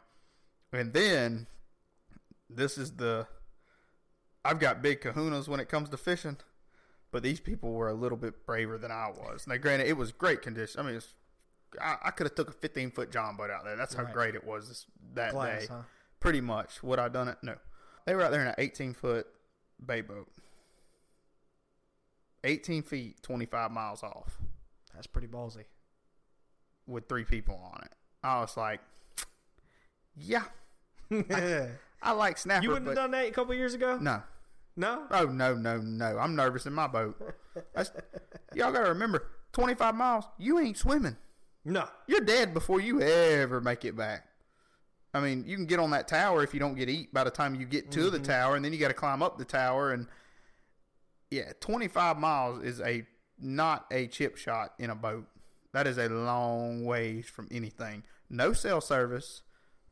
And 0.73 0.93
then 0.93 1.47
this 2.49 2.77
is 2.77 2.93
the 2.93 3.27
I've 4.45 4.60
got 4.60 4.82
big 4.82 5.01
kahunas 5.01 5.47
when 5.47 5.60
it 5.60 5.67
comes 5.69 5.89
to 5.89 5.97
fishing, 5.97 6.38
but 7.12 7.23
these 7.23 7.39
people 7.39 7.73
were 7.73 7.89
a 7.89 7.93
little 7.93 8.17
bit 8.17 8.45
braver 8.45 8.77
than 8.77 8.91
I 8.91 9.10
was. 9.10 9.45
Now, 9.47 9.58
granted, 9.58 9.88
it 9.88 9.97
was 9.97 10.12
great 10.12 10.41
condition. 10.41 10.80
I 10.80 10.84
mean, 10.84 10.95
it's, 10.95 11.08
I, 11.82 11.95
I 12.06 12.12
could 12.12 12.27
have 12.27 12.36
took 12.36 12.49
a 12.49 12.53
15 12.53 12.91
foot 12.91 13.12
john 13.12 13.36
boat 13.36 13.49
out 13.49 13.65
there. 13.65 13.75
That's 13.75 13.93
how 13.93 14.03
Right. 14.03 14.13
great 14.13 14.36
it 14.36 14.45
was 14.45 14.67
this, 14.69 14.86
that 15.15 15.34
day. 15.34 15.67
huh? 15.69 15.82
Pretty 16.19 16.39
much. 16.41 16.82
Would 16.84 16.99
I 16.99 17.10
done 17.10 17.27
it? 17.27 17.38
No. 17.41 17.56
They 18.06 18.15
were 18.15 18.21
out 18.23 18.32
there 18.32 18.41
in 18.41 18.47
an 18.47 18.56
18 18.58 18.93
foot 18.93 19.27
bay 19.86 20.01
boat. 20.01 20.27
18 22.43 22.84
feet, 22.84 23.21
25 23.23 23.71
miles 23.71 24.03
off 24.03 24.38
That's 24.93 25.08
pretty 25.08 25.27
ballsy. 25.27 25.65
with 26.86 27.10
three 27.10 27.25
people 27.25 27.56
on 27.73 27.82
it. 27.84 27.91
I 28.23 28.39
was 28.39 28.56
like, 28.56 28.80
yeah, 30.17 30.43
you 31.10 31.25
I 32.01 32.12
like 32.12 32.38
snapper, 32.38 32.63
You 32.63 32.69
wouldn't 32.69 32.88
have 32.88 32.95
done 32.95 33.12
that 33.12 33.27
a 33.27 33.32
couple 33.32 33.53
years 33.53 33.73
ago? 33.73 33.97
no. 34.01 34.21
No? 34.80 35.08
Oh 35.10 35.25
no, 35.25 35.56
no, 35.56 35.77
no! 35.77 36.19
I'm 36.19 36.36
nervous 36.36 36.67
in 36.67 36.73
my 36.73 36.86
boat. 36.86 37.19
That's, 37.73 37.91
y'all 38.53 38.71
gotta 38.71 38.89
remember, 38.89 39.25
25 39.53 39.95
miles, 39.95 40.25
you 40.38 40.60
ain't 40.60 40.77
swimming. 40.77 41.17
No. 41.65 41.86
You're 42.06 42.21
dead 42.21 42.53
before 42.53 42.80
you 42.80 43.01
ever 43.01 43.60
make 43.60 43.84
it 43.84 43.95
back. 43.95 44.27
I 45.13 45.19
mean, 45.19 45.45
you 45.47 45.56
can 45.56 45.65
get 45.65 45.80
on 45.80 45.89
that 45.91 46.08
tower 46.08 46.43
if 46.43 46.53
you 46.53 46.60
don't 46.60 46.75
get 46.75 46.89
eat 46.89 47.13
by 47.13 47.23
the 47.23 47.32
time 47.32 47.56
you 47.56 47.65
get 47.65 47.91
to 47.91 48.10
the 48.10 48.17
mm-hmm. 48.17 48.25
tower, 48.25 48.56
and 48.56 48.63
then 48.63 48.71
you 48.71 48.80
got 48.80 48.89
to 48.89 48.93
climb 48.93 49.23
up 49.23 49.38
the 49.38 49.45
tower. 49.45 49.91
And 49.91 50.08
yeah, 51.32 51.53
25 51.60 52.19
miles 52.19 52.63
is 52.63 52.80
a 52.80 53.06
not 53.39 53.86
a 53.91 54.08
chip 54.08 54.38
shot 54.38 54.73
in 54.80 54.89
a 54.89 54.95
boat. 54.95 55.25
That 55.73 55.88
is 55.88 55.97
a 55.97 56.08
long 56.08 56.86
ways 56.86 57.27
from 57.27 57.47
anything. 57.51 58.03
No 58.30 58.53
cell 58.53 58.80
service, 58.80 59.41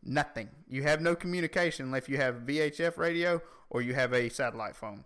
nothing. 0.06 0.50
You 0.68 0.84
have 0.84 1.02
no 1.02 1.16
communication 1.16 1.86
unless 1.88 2.08
you 2.08 2.18
have 2.18 2.36
VHF 2.46 2.98
radio 2.98 3.42
or 3.70 3.82
you 3.82 3.94
have 3.96 4.14
a 4.14 4.30
satellite 4.30 4.76
phone. 4.76 5.04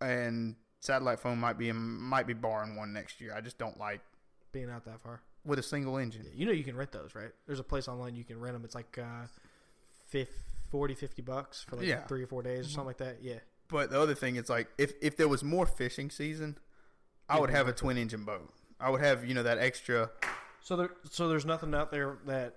And 0.00 0.56
satellite 0.80 1.20
phone 1.20 1.38
might 1.38 1.58
be 1.58 1.70
might 1.72 2.26
be 2.26 2.34
barring 2.34 2.76
one 2.76 2.92
next 2.92 3.20
year. 3.20 3.34
I 3.36 3.40
just 3.40 3.58
don't 3.58 3.78
like 3.78 4.00
Being 4.52 4.70
out 4.70 4.84
that 4.86 5.00
far. 5.00 5.20
with 5.44 5.58
a 5.58 5.62
single 5.62 5.96
engine. 5.98 6.26
You 6.34 6.46
know 6.46 6.52
you 6.52 6.64
can 6.64 6.76
rent 6.76 6.92
those, 6.92 7.14
right? 7.14 7.30
There's 7.46 7.60
a 7.60 7.64
place 7.64 7.86
online 7.88 8.16
you 8.16 8.24
can 8.24 8.40
rent 8.40 8.54
them. 8.54 8.64
It's 8.64 8.74
like 8.74 8.98
uh, 8.98 9.26
50, 10.08 10.32
40, 10.70 10.94
50 10.94 11.22
bucks 11.22 11.62
for 11.68 11.76
like 11.76 11.86
Yeah. 11.86 12.04
three 12.06 12.22
or 12.22 12.26
four 12.26 12.42
days 12.42 12.66
or 12.66 12.70
something 12.70 12.86
like 12.86 12.98
that. 12.98 13.18
Yeah. 13.22 13.38
But 13.68 13.90
the 13.90 14.00
other 14.00 14.14
thing 14.14 14.36
is 14.36 14.50
like 14.50 14.68
if 14.76 14.92
if 15.00 15.16
there 15.16 15.28
was 15.28 15.44
more 15.44 15.66
fishing 15.66 16.10
season, 16.10 16.58
I 17.28 17.38
would 17.38 17.50
have 17.50 17.68
a 17.68 17.72
twin 17.72 17.96
engine 17.96 18.24
boat. 18.24 18.52
I 18.80 18.90
would 18.90 19.00
have 19.00 19.24
you 19.24 19.34
know 19.34 19.44
that 19.44 19.58
extra. 19.58 20.10
So 20.64 20.76
there, 20.76 20.90
so 21.10 21.28
there's 21.28 21.46
nothing 21.46 21.74
out 21.74 21.90
there 21.92 22.18
that. 22.26 22.56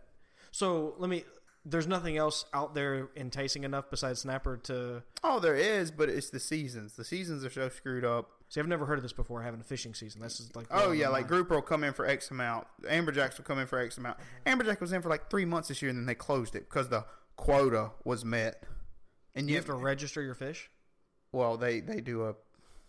So 0.56 0.94
let 1.00 1.10
me. 1.10 1.26
There's 1.66 1.88
nothing 1.88 2.16
else 2.16 2.46
out 2.54 2.76
there 2.76 3.10
enticing 3.18 3.66
enough 3.66 3.90
besides 3.90 4.22
snapper 4.22 4.56
to. 4.64 5.04
Oh, 5.22 5.40
there 5.42 5.56
is, 5.56 5.92
but 5.92 6.08
it's 6.08 6.30
the 6.30 6.40
seasons. 6.40 6.94
The 6.94 7.04
seasons 7.04 7.44
are 7.44 7.50
so 7.50 7.68
screwed 7.68 8.06
up. 8.06 8.30
See, 8.48 8.62
I've 8.62 8.68
never 8.68 8.86
heard 8.86 8.98
of 8.98 9.04
this 9.04 9.12
before. 9.12 9.42
Having 9.42 9.60
a 9.60 9.64
fishing 9.66 9.94
season. 9.94 10.22
This 10.22 10.40
is 10.40 10.56
like. 10.56 10.68
Oh 10.72 10.94
yeah, 10.94 11.10
like 11.10 11.28
grouper 11.28 11.56
will 11.56 11.62
come 11.62 11.84
in 11.84 11.92
for 11.92 12.06
X 12.06 12.32
amount. 12.32 12.68
Amberjacks 12.84 13.38
will 13.38 13.44
come 13.44 13.60
in 13.60 13.68
for 13.68 13.80
X 13.80 13.98
amount. 13.98 14.18
Mm-hmm. 14.18 14.62
Amberjack 14.62 14.80
was 14.80 14.94
in 14.94 15.02
for 15.02 15.10
like 15.10 15.30
three 15.30 15.44
months 15.44 15.68
this 15.68 15.82
year, 15.82 15.90
and 15.90 16.00
then 16.00 16.06
they 16.06 16.16
closed 16.16 16.56
it 16.56 16.70
because 16.70 16.88
the 16.88 17.04
quota 17.36 17.92
was 18.06 18.24
met. 18.24 18.64
And 19.36 19.50
You 19.50 19.58
have 19.58 19.66
to 19.66 19.74
register 19.74 20.22
your 20.22 20.36
fish, 20.36 20.70
well, 21.34 21.58
they 21.58 21.82
they 21.82 22.00
do 22.00 22.24
a 22.24 22.36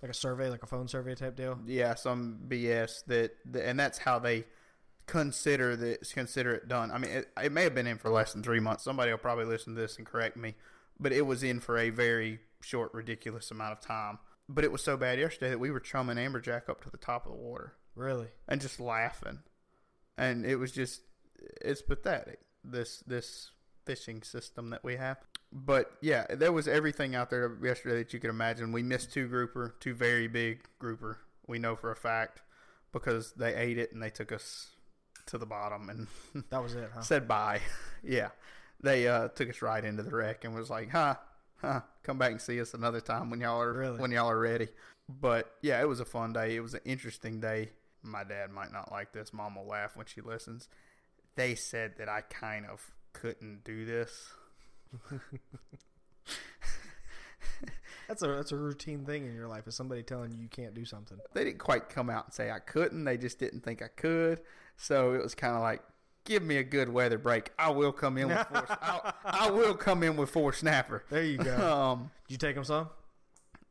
like 0.03 0.13
a 0.13 0.15
survey, 0.15 0.51
like 0.51 0.63
a 0.63 0.67
phone 0.67 0.87
survey 0.87 1.17
type 1.17 1.35
deal. 1.35 1.59
yeah 1.67 1.97
some 1.97 2.39
BS 2.47 3.05
that, 3.07 3.33
and 3.61 3.81
that's 3.81 3.99
how 3.99 4.21
they 4.21 4.45
consider 5.07 5.77
this 5.77 6.13
consider 6.13 6.55
it 6.55 6.69
done. 6.69 6.91
I 6.91 6.99
mean, 6.99 7.11
it, 7.11 7.29
it 7.43 7.53
may 7.53 7.65
have 7.65 7.75
been 7.75 7.87
in 7.87 7.99
for 7.99 8.11
less 8.11 8.33
than 8.33 8.43
three 8.43 8.61
months. 8.61 8.85
Somebody 8.85 9.11
will 9.11 9.19
probably 9.19 9.45
listen 9.45 9.75
to 9.75 9.81
this 9.81 9.97
and 9.97 10.07
correct 10.07 10.37
me, 10.37 10.55
but 10.99 11.13
it 11.13 11.23
was 11.23 11.43
in 11.43 11.61
for 11.61 11.79
a 11.79 11.91
very 11.91 12.41
short, 12.61 12.93
ridiculous 12.93 13.51
amount 13.51 13.73
of 13.73 13.81
time. 13.81 14.19
But 14.49 14.65
it 14.65 14.73
was 14.73 14.83
so 14.83 14.97
bad 14.97 15.19
yesterday 15.19 15.51
that 15.51 15.61
we 15.61 15.71
were 15.71 15.81
chumming 15.81 16.17
amberjack 16.17 16.69
up 16.69 16.83
to 16.83 16.91
the 16.91 16.97
top 16.97 17.27
of 17.27 17.33
the 17.33 17.39
water 17.39 17.75
Really? 17.95 18.29
and 18.49 18.61
just 18.61 18.79
laughing, 18.79 19.41
and 20.17 20.45
it 20.45 20.57
was 20.57 20.73
just 20.73 21.03
it's 21.61 21.83
pathetic. 21.83 22.41
This 22.65 23.03
this 23.07 23.51
fishing 23.85 24.23
system 24.23 24.71
that 24.71 24.83
we 24.85 24.97
have. 24.97 25.19
But 25.53 25.93
yeah, 26.03 26.27
there 26.29 26.53
was 26.53 26.67
everything 26.67 27.15
out 27.15 27.31
there 27.31 27.57
yesterday 27.63 27.99
that 27.99 28.13
you 28.13 28.19
could 28.19 28.31
imagine. 28.31 28.73
We 28.73 28.83
missed 28.83 29.13
two 29.13 29.29
grouper, 29.29 29.77
two 29.79 29.95
very 29.95 30.27
big 30.27 30.65
grouper. 30.79 31.21
We 31.47 31.61
know 31.61 31.77
for 31.77 31.93
a 31.93 31.97
fact 31.97 32.43
because 32.93 33.33
they 33.35 33.55
ate 33.55 33.79
it 33.79 33.93
and 33.93 34.03
they 34.03 34.11
took 34.11 34.33
us 34.33 34.71
to 35.27 35.39
the 35.39 35.47
bottom 35.47 35.89
and 35.91 36.07
That 36.51 36.63
was 36.63 36.75
it, 36.75 36.91
huh? 36.95 37.01
said 37.03 37.27
bye. 37.29 37.61
yeah, 38.03 38.31
they 38.83 39.09
uh, 39.09 39.29
took 39.29 39.49
us 39.51 39.63
right 39.63 39.85
into 39.85 40.03
the 40.03 40.11
wreck 40.11 40.45
and 40.45 40.55
was 40.55 40.71
like, 40.71 40.91
"Huh, 40.91 41.17
huh, 41.57 41.81
come 42.03 42.19
back 42.19 42.33
and 42.33 42.41
see 42.41 42.61
us 42.61 42.75
another 42.75 43.01
time 43.01 43.31
when 43.31 43.41
y'all 43.41 43.61
are 43.61 43.73
Really? 43.73 43.99
when 43.99 44.11
y'all 44.11 44.31
are 44.31 44.39
ready. 44.39 44.69
But 45.09 45.53
yeah, 45.63 45.81
it 45.81 45.89
was 45.89 46.01
a 46.01 46.05
fun 46.05 46.33
day. 46.33 46.57
It 46.57 46.61
was 46.61 46.75
an 46.75 46.81
interesting 46.85 47.41
day. 47.41 47.71
My 48.03 48.25
dad 48.25 48.51
might 48.51 48.73
not 48.73 48.91
like 48.93 49.13
this. 49.13 49.33
Mom 49.33 49.57
will 49.57 49.67
laugh 49.67 49.97
when 49.97 50.07
she 50.07 50.21
listens. 50.21 50.69
They 51.37 51.55
said 51.55 51.95
that 51.99 52.09
I 52.09 52.23
kind 52.23 52.67
of 52.67 52.93
couldn't 53.13 53.63
do 53.65 53.85
this. 53.85 54.31
That's 58.09 58.23
a 58.23 58.29
that's 58.29 58.53
a 58.53 58.57
routine 58.57 59.05
thing 59.05 59.27
in 59.27 59.35
your 59.35 59.49
life. 59.49 59.67
Is 59.67 59.75
somebody 59.75 60.03
telling 60.03 60.33
you 60.33 60.39
you 60.39 60.49
can't 60.49 60.75
do 60.75 60.85
something? 60.85 61.19
They 61.35 61.45
didn't 61.45 61.59
quite 61.59 61.89
come 61.89 62.09
out 62.11 62.27
and 62.27 62.35
say 62.35 62.51
I 62.51 62.59
couldn't. 62.61 63.05
They 63.05 63.17
just 63.17 63.39
didn't 63.39 63.61
think 63.61 63.83
I 63.83 63.89
could. 63.89 64.41
So 64.77 65.15
it 65.15 65.23
was 65.23 65.35
kind 65.35 65.55
of 65.55 65.63
like, 65.63 65.83
give 66.25 66.43
me 66.43 66.59
a 66.59 66.63
good 66.63 66.89
weather 66.89 67.19
break. 67.19 67.51
I 67.59 67.71
will 67.71 67.93
come 67.93 68.19
in 68.19 68.29
with 68.29 68.47
four. 68.49 68.67
I, 68.83 69.13
I 69.25 69.51
will 69.51 69.75
come 69.75 70.03
in 70.03 70.17
with 70.17 70.31
four 70.31 70.53
snapper. 70.53 71.05
There 71.11 71.23
you 71.25 71.39
go. 71.39 71.57
Um, 71.57 72.11
Did 72.29 72.35
you 72.35 72.39
take 72.39 72.55
them 72.55 72.65
some? 72.65 72.91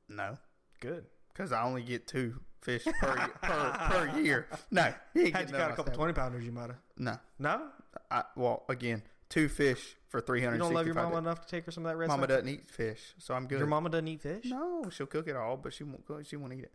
no, 0.09 0.37
Good. 0.81 1.05
because 1.33 1.51
I 1.51 1.63
only 1.63 1.83
get 1.83 2.07
two 2.07 2.39
fish 2.61 2.83
per 2.99 3.15
per, 3.41 3.77
per 3.89 4.19
year. 4.19 4.47
No, 4.71 4.93
he 5.13 5.25
ain't 5.25 5.35
Had 5.35 5.49
you 5.49 5.57
got 5.57 5.71
a 5.71 5.75
couple 5.75 5.93
twenty 5.93 6.13
pounders, 6.13 6.43
you 6.43 6.51
might 6.51 6.67
have. 6.67 6.77
No, 6.97 7.17
No, 7.39 7.67
I, 8.11 8.23
well, 8.35 8.63
again, 8.69 9.01
two 9.35 9.47
fish 9.49 9.95
for 10.07 10.21
three 10.21 10.41
hundred. 10.41 10.55
you 10.55 10.59
don't 10.63 10.73
love 10.73 10.85
your 10.85 10.95
mama 10.95 11.17
enough 11.17 11.41
to 11.41 11.47
take 11.47 11.65
her 11.65 11.71
some 11.71 11.85
of 11.85 11.91
that 11.91 11.97
red. 11.97 12.07
Mama 12.07 12.25
doesn't 12.27 12.47
eat 12.47 12.69
fish, 12.69 13.13
so 13.17 13.33
I'm 13.33 13.47
good. 13.47 13.59
Your 13.59 13.67
mama 13.67 13.89
doesn't 13.89 14.07
eat 14.07 14.21
fish. 14.21 14.45
No, 14.45 14.89
she'll 14.89 15.05
cook 15.07 15.27
it 15.27 15.35
all, 15.35 15.57
but 15.57 15.73
she 15.73 15.83
won't. 15.83 16.05
cook- 16.05 16.25
She 16.25 16.35
won't 16.37 16.53
eat 16.53 16.63
it. 16.63 16.73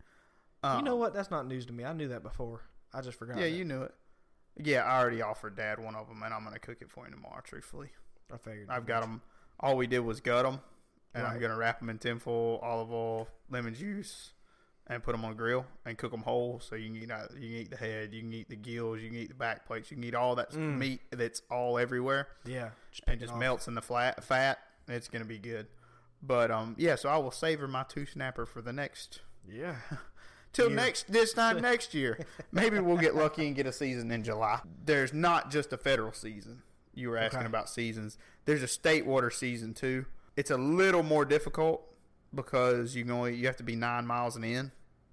Um, 0.62 0.78
You 0.78 0.84
know 0.84 0.96
what? 0.96 1.14
That's 1.14 1.30
not 1.30 1.46
news 1.46 1.66
to 1.66 1.72
me. 1.72 1.84
I 1.84 1.92
knew 1.92 2.08
that 2.08 2.22
before. 2.22 2.60
I 2.92 3.00
just 3.00 3.18
forgot. 3.18 3.36
Yeah, 3.38 3.44
that. 3.44 3.50
you 3.50 3.64
knew 3.64 3.82
it. 3.82 3.94
Yeah, 4.56 4.82
I 4.84 5.00
already 5.00 5.22
offered 5.22 5.56
Dad 5.56 5.78
one 5.78 5.94
of 5.94 6.08
them, 6.08 6.22
and 6.22 6.34
I'm 6.34 6.44
gonna 6.44 6.58
cook 6.58 6.78
it 6.82 6.90
for 6.90 7.06
him 7.06 7.12
tomorrow. 7.12 7.40
Truthfully, 7.42 7.88
I 8.32 8.36
figured. 8.36 8.68
I've 8.68 8.84
got 8.86 9.00
them. 9.00 9.22
All 9.58 9.76
we 9.76 9.86
did 9.86 10.00
was 10.00 10.20
gut 10.20 10.44
them, 10.44 10.60
and 11.14 11.26
I'm 11.26 11.38
gonna 11.40 11.56
wrap 11.56 11.78
them 11.80 11.88
in 11.88 11.98
tinfoil, 11.98 12.58
olive 12.58 12.92
oil, 12.92 13.28
lemon 13.48 13.74
juice, 13.74 14.32
and 14.90 15.02
put 15.02 15.12
them 15.12 15.24
on 15.24 15.30
the 15.30 15.36
grill 15.36 15.64
and 15.86 15.96
cook 15.96 16.10
them 16.10 16.20
whole. 16.22 16.60
So 16.60 16.74
you 16.74 16.88
can 16.88 16.96
eat 16.96 17.02
you 17.40 17.48
can 17.48 17.56
eat 17.62 17.70
the 17.70 17.76
head, 17.76 18.12
you 18.12 18.20
can 18.20 18.32
eat 18.34 18.48
the 18.50 18.56
gills, 18.56 19.00
you 19.00 19.08
can 19.08 19.16
eat 19.18 19.28
the 19.30 19.34
back 19.34 19.64
plates, 19.66 19.90
you 19.90 19.96
can 19.96 20.04
eat 20.04 20.14
all 20.14 20.34
that 20.34 20.50
Mm. 20.50 20.76
meat 20.78 21.00
that's 21.10 21.40
all 21.50 21.78
everywhere. 21.78 22.28
Yeah, 22.44 22.70
just 22.90 23.04
and 23.06 23.18
just 23.20 23.32
off. 23.32 23.38
melts 23.38 23.68
in 23.68 23.74
the 23.74 23.80
flat 23.82 24.22
fat. 24.22 24.58
It's 24.88 25.08
gonna 25.08 25.24
be 25.24 25.38
good. 25.38 25.68
But 26.22 26.50
um, 26.50 26.74
yeah. 26.78 26.96
So 26.96 27.08
I 27.08 27.16
will 27.16 27.30
savor 27.30 27.66
my 27.68 27.84
two 27.84 28.04
snapper 28.04 28.44
for 28.44 28.60
the 28.60 28.72
next 28.72 29.20
Yeah. 29.48 29.76
till 30.52 30.68
next 30.68 31.10
this 31.10 31.32
time 31.32 31.60
next 31.62 31.94
year. 31.94 32.26
Maybe 32.52 32.78
we'll 32.80 32.96
get 32.98 33.14
lucky 33.14 33.46
and 33.46 33.54
get 33.56 33.66
a 33.66 33.72
season 33.72 34.10
in 34.10 34.22
July. 34.24 34.60
There's 34.84 35.14
not 35.14 35.50
just 35.50 35.72
a 35.72 35.78
federal 35.78 36.12
season. 36.12 36.62
You 36.92 37.10
were 37.10 37.16
asking 37.16 37.38
Okay. 37.40 37.46
about 37.46 37.68
seasons. 37.70 38.18
There's 38.44 38.62
a 38.64 38.68
state 38.68 39.06
water 39.06 39.30
season 39.30 39.72
too. 39.72 40.06
It's 40.36 40.50
a 40.50 40.56
little 40.58 41.04
more 41.04 41.24
difficult 41.24 41.86
because 42.34 42.94
you 42.96 43.04
can 43.04 43.12
only 43.12 43.34
you 43.36 43.46
have 43.46 43.56
to 43.56 43.62
be 43.62 43.76
nine 43.76 44.06
miles 44.06 44.36
and 44.36 44.44
in. 44.44 44.72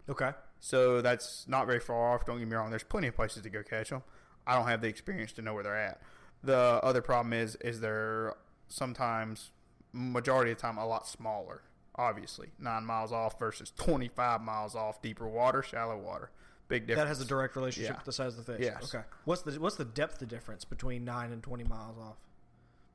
Okay. 0.09 0.31
So 0.59 1.01
that's 1.01 1.45
not 1.47 1.67
very 1.67 1.79
far 1.79 2.13
off. 2.13 2.25
Don't 2.25 2.39
get 2.39 2.47
me 2.47 2.55
wrong. 2.55 2.69
There's 2.69 2.83
plenty 2.83 3.07
of 3.07 3.15
places 3.15 3.43
to 3.43 3.49
go 3.49 3.61
catch 3.63 3.89
them. 3.89 4.03
I 4.45 4.55
don't 4.55 4.67
have 4.67 4.81
the 4.81 4.87
experience 4.87 5.31
to 5.33 5.41
know 5.41 5.53
where 5.53 5.63
they're 5.63 5.75
at. 5.77 6.01
The 6.43 6.57
other 6.83 7.01
problem 7.01 7.33
is 7.33 7.55
is 7.57 7.79
they're 7.81 8.35
sometimes 8.69 9.51
majority 9.93 10.51
of 10.51 10.57
the 10.57 10.61
time 10.61 10.77
a 10.77 10.85
lot 10.87 11.07
smaller. 11.07 11.61
Obviously, 11.95 12.49
nine 12.59 12.85
miles 12.85 13.11
off 13.11 13.39
versus 13.39 13.71
25 13.75 14.41
miles 14.41 14.75
off, 14.75 15.01
deeper 15.01 15.27
water, 15.27 15.63
shallow 15.63 15.97
water. 15.97 16.29
Big 16.67 16.85
difference. 16.85 17.05
That 17.05 17.07
has 17.07 17.21
a 17.21 17.25
direct 17.25 17.55
relationship 17.55 17.91
Yeah. 17.91 17.95
with 17.97 18.05
the 18.05 18.11
size 18.11 18.37
of 18.37 18.45
the 18.45 18.53
fish. 18.53 18.65
Yes. 18.65 18.93
Okay. 18.93 19.03
What's 19.25 19.41
the 19.41 19.53
what's 19.59 19.77
the 19.77 19.85
depth 19.85 20.21
of 20.21 20.27
difference 20.27 20.63
between 20.65 21.03
nine 21.05 21.31
and 21.31 21.41
twenty 21.41 21.63
miles 21.63 21.97
off? 21.97 22.17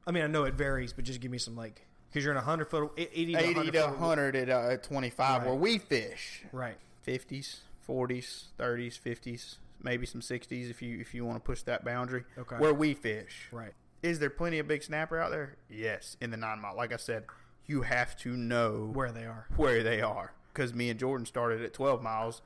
I 0.06 0.10
mean, 0.10 0.22
I 0.24 0.26
know 0.26 0.44
it 0.44 0.54
varies, 0.54 0.92
but 0.92 1.04
just 1.04 1.20
give 1.20 1.30
me 1.30 1.38
some 1.38 1.56
like 1.56 1.86
because 2.10 2.24
you're 2.24 2.32
in 2.32 2.38
a 2.38 2.42
hundred 2.42 2.68
foot, 2.70 2.92
eighty 2.96 3.32
to 3.32 3.38
80 3.38 3.54
100 3.54 3.72
to 3.72 3.80
100 3.86 4.36
at 4.36 4.48
uh, 4.50 4.76
25 4.76 5.18
Right. 5.42 5.46
where 5.46 5.54
we 5.58 5.78
fish. 5.78 6.44
Right. 6.52 6.76
50s, 7.06 7.58
40s, 7.88 8.44
30s, 8.58 8.98
50s, 9.00 9.56
maybe 9.82 10.06
some 10.06 10.20
60s 10.20 10.70
if 10.70 10.80
you 10.82 10.98
if 11.00 11.14
you 11.14 11.24
want 11.24 11.36
to 11.36 11.40
push 11.44 11.62
that 11.62 11.84
boundary. 11.84 12.24
Okay. 12.38 12.56
Where 12.56 12.74
we 12.74 12.94
fish. 12.94 13.48
Right. 13.52 13.72
Is 14.02 14.18
there 14.18 14.30
plenty 14.30 14.58
of 14.58 14.66
big 14.66 14.82
snapper 14.82 15.18
out 15.20 15.30
there? 15.30 15.56
Yes, 15.70 16.16
in 16.20 16.30
the 16.30 16.36
nine 16.36 16.60
mile. 16.60 16.76
Like 16.76 16.92
I 16.92 16.96
said, 16.96 17.24
you 17.66 17.82
have 17.82 18.16
to 18.18 18.36
know 18.36 18.90
Where 18.92 19.12
they 19.12 19.24
are. 19.24 19.46
where 19.56 19.82
they 19.82 20.00
are. 20.00 20.32
Because 20.52 20.74
me 20.74 20.90
and 20.90 20.98
Jordan 20.98 21.24
started 21.24 21.62
at 21.62 21.72
12 21.72 22.02
miles, 22.02 22.42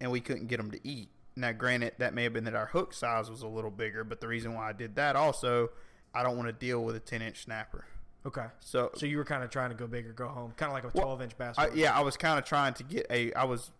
and 0.00 0.10
we 0.10 0.20
couldn't 0.20 0.46
get 0.46 0.56
them 0.58 0.70
to 0.70 0.80
eat. 0.88 1.08
Now, 1.34 1.52
granted, 1.52 1.94
that 1.98 2.14
may 2.14 2.22
have 2.24 2.32
been 2.32 2.44
that 2.44 2.54
our 2.54 2.66
hook 2.66 2.94
size 2.94 3.28
was 3.30 3.42
a 3.42 3.48
little 3.48 3.70
bigger, 3.70 4.04
but 4.04 4.20
the 4.20 4.28
reason 4.28 4.54
why 4.54 4.68
I 4.68 4.72
did 4.72 4.94
that 4.96 5.16
also, 5.16 5.70
I 6.14 6.22
don't 6.22 6.36
want 6.36 6.48
to 6.48 6.52
deal 6.52 6.82
with 6.84 6.94
a 6.94 7.00
10 7.00 7.20
inch 7.20 7.42
snapper. 7.44 7.84
Okay. 8.24 8.46
So, 8.60 8.90
So 8.94 9.04
you 9.06 9.16
were 9.18 9.24
kind 9.24 9.42
of 9.42 9.50
trying 9.50 9.70
to 9.70 9.76
go 9.76 9.86
big 9.88 10.06
or 10.06 10.12
go 10.12 10.28
home, 10.28 10.52
kind 10.56 10.70
of 10.70 10.74
like 10.74 10.84
a 10.84 10.90
Well, 10.94 11.04
twelve 11.06 11.22
inch 11.22 11.36
bass. 11.36 11.56
I, 11.58 11.70
yeah, 11.74 11.96
I 11.96 12.00
was 12.02 12.16
kind 12.16 12.38
of 12.38 12.44
trying 12.44 12.74
to 12.74 12.84
get 12.84 13.06
a. 13.10 13.32
I 13.34 13.44
was 13.44 13.70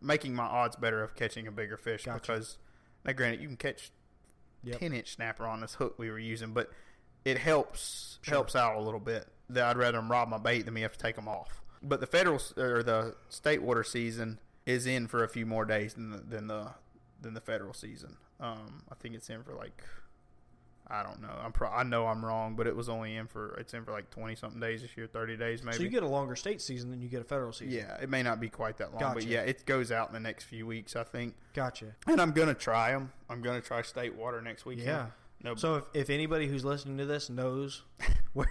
making 0.00 0.34
my 0.34 0.44
odds 0.44 0.76
better 0.76 1.02
of 1.02 1.14
catching 1.14 1.46
a 1.46 1.52
bigger 1.52 1.76
fish 1.76 2.04
Gotcha. 2.04 2.20
because, 2.20 2.58
now, 3.04 3.12
granted, 3.12 3.40
you 3.40 3.48
can 3.48 3.56
catch 3.56 3.90
Yep. 4.64 4.80
10 4.80 4.92
inch 4.94 5.14
snapper 5.14 5.46
on 5.46 5.60
this 5.60 5.74
hook 5.74 5.96
we 5.98 6.10
were 6.10 6.18
using, 6.18 6.52
but 6.52 6.70
it 7.24 7.38
helps 7.38 8.18
Sure. 8.22 8.34
helps 8.34 8.56
out 8.56 8.76
a 8.76 8.80
little 8.80 8.98
bit. 9.00 9.28
That 9.48 9.64
I'd 9.64 9.76
rather 9.76 9.98
them 9.98 10.10
rob 10.10 10.28
my 10.28 10.38
bait 10.38 10.62
than 10.62 10.74
me 10.74 10.80
have 10.80 10.92
to 10.92 10.98
take 10.98 11.14
them 11.14 11.28
off. 11.28 11.62
But 11.82 12.00
the 12.00 12.06
federal 12.06 12.40
or 12.56 12.82
the 12.82 13.14
state 13.28 13.62
water 13.62 13.84
season 13.84 14.40
is 14.64 14.86
in 14.86 15.06
for 15.06 15.22
a 15.22 15.28
few 15.28 15.46
more 15.46 15.64
days 15.64 15.94
than 15.94 16.10
the 16.10 16.18
than 16.18 16.48
the 16.48 16.72
than 17.20 17.34
the 17.34 17.40
federal 17.40 17.72
season. 17.72 18.16
Um, 18.40 18.82
I 18.90 18.96
think 18.96 19.14
it's 19.14 19.30
in 19.30 19.44
for 19.44 19.54
like 19.54 19.84
I 20.88 21.02
don't 21.02 21.20
know. 21.20 21.34
I'm 21.42 21.52
pro- 21.52 21.70
I 21.70 21.82
know 21.82 22.06
I'm 22.06 22.24
wrong, 22.24 22.54
but 22.54 22.66
it 22.66 22.76
was 22.76 22.88
only 22.88 23.16
in 23.16 23.26
for 23.26 23.54
it's 23.58 23.74
in 23.74 23.84
for 23.84 23.90
like 23.92 24.08
20 24.10 24.34
something 24.36 24.60
days 24.60 24.82
this 24.82 24.96
year, 24.96 25.06
30 25.06 25.36
days 25.36 25.62
maybe. 25.62 25.76
So 25.78 25.82
you 25.82 25.88
get 25.88 26.02
a 26.02 26.08
longer 26.08 26.36
state 26.36 26.60
season 26.62 26.90
than 26.90 27.00
you 27.02 27.08
get 27.08 27.20
a 27.20 27.24
federal 27.24 27.52
season. 27.52 27.74
yeah, 27.74 27.96
it 28.00 28.08
may 28.08 28.22
not 28.22 28.38
be 28.40 28.48
quite 28.48 28.76
that 28.78 28.92
long, 28.92 29.14
but 29.14 29.24
yeah, 29.24 29.40
it 29.40 29.66
goes 29.66 29.90
out 29.90 30.08
in 30.08 30.14
the 30.14 30.20
next 30.20 30.44
few 30.44 30.66
weeks, 30.66 30.94
I 30.94 31.02
think. 31.04 31.34
Gotcha. 31.54 31.96
And 32.06 32.20
I'm 32.20 32.30
gonna 32.32 32.54
try 32.54 32.92
them. 32.92 33.12
I'm 33.28 33.42
gonna 33.42 33.60
try 33.60 33.82
state 33.82 34.14
water 34.14 34.40
next 34.40 34.64
weekend. 34.64 34.86
Yeah. 34.86 35.06
No, 35.46 35.54
So 35.54 35.76
if, 35.76 35.84
if 35.94 36.10
anybody 36.10 36.48
who's 36.48 36.64
listening 36.64 36.98
to 36.98 37.06
this 37.06 37.30
knows 37.30 37.84
where 38.32 38.48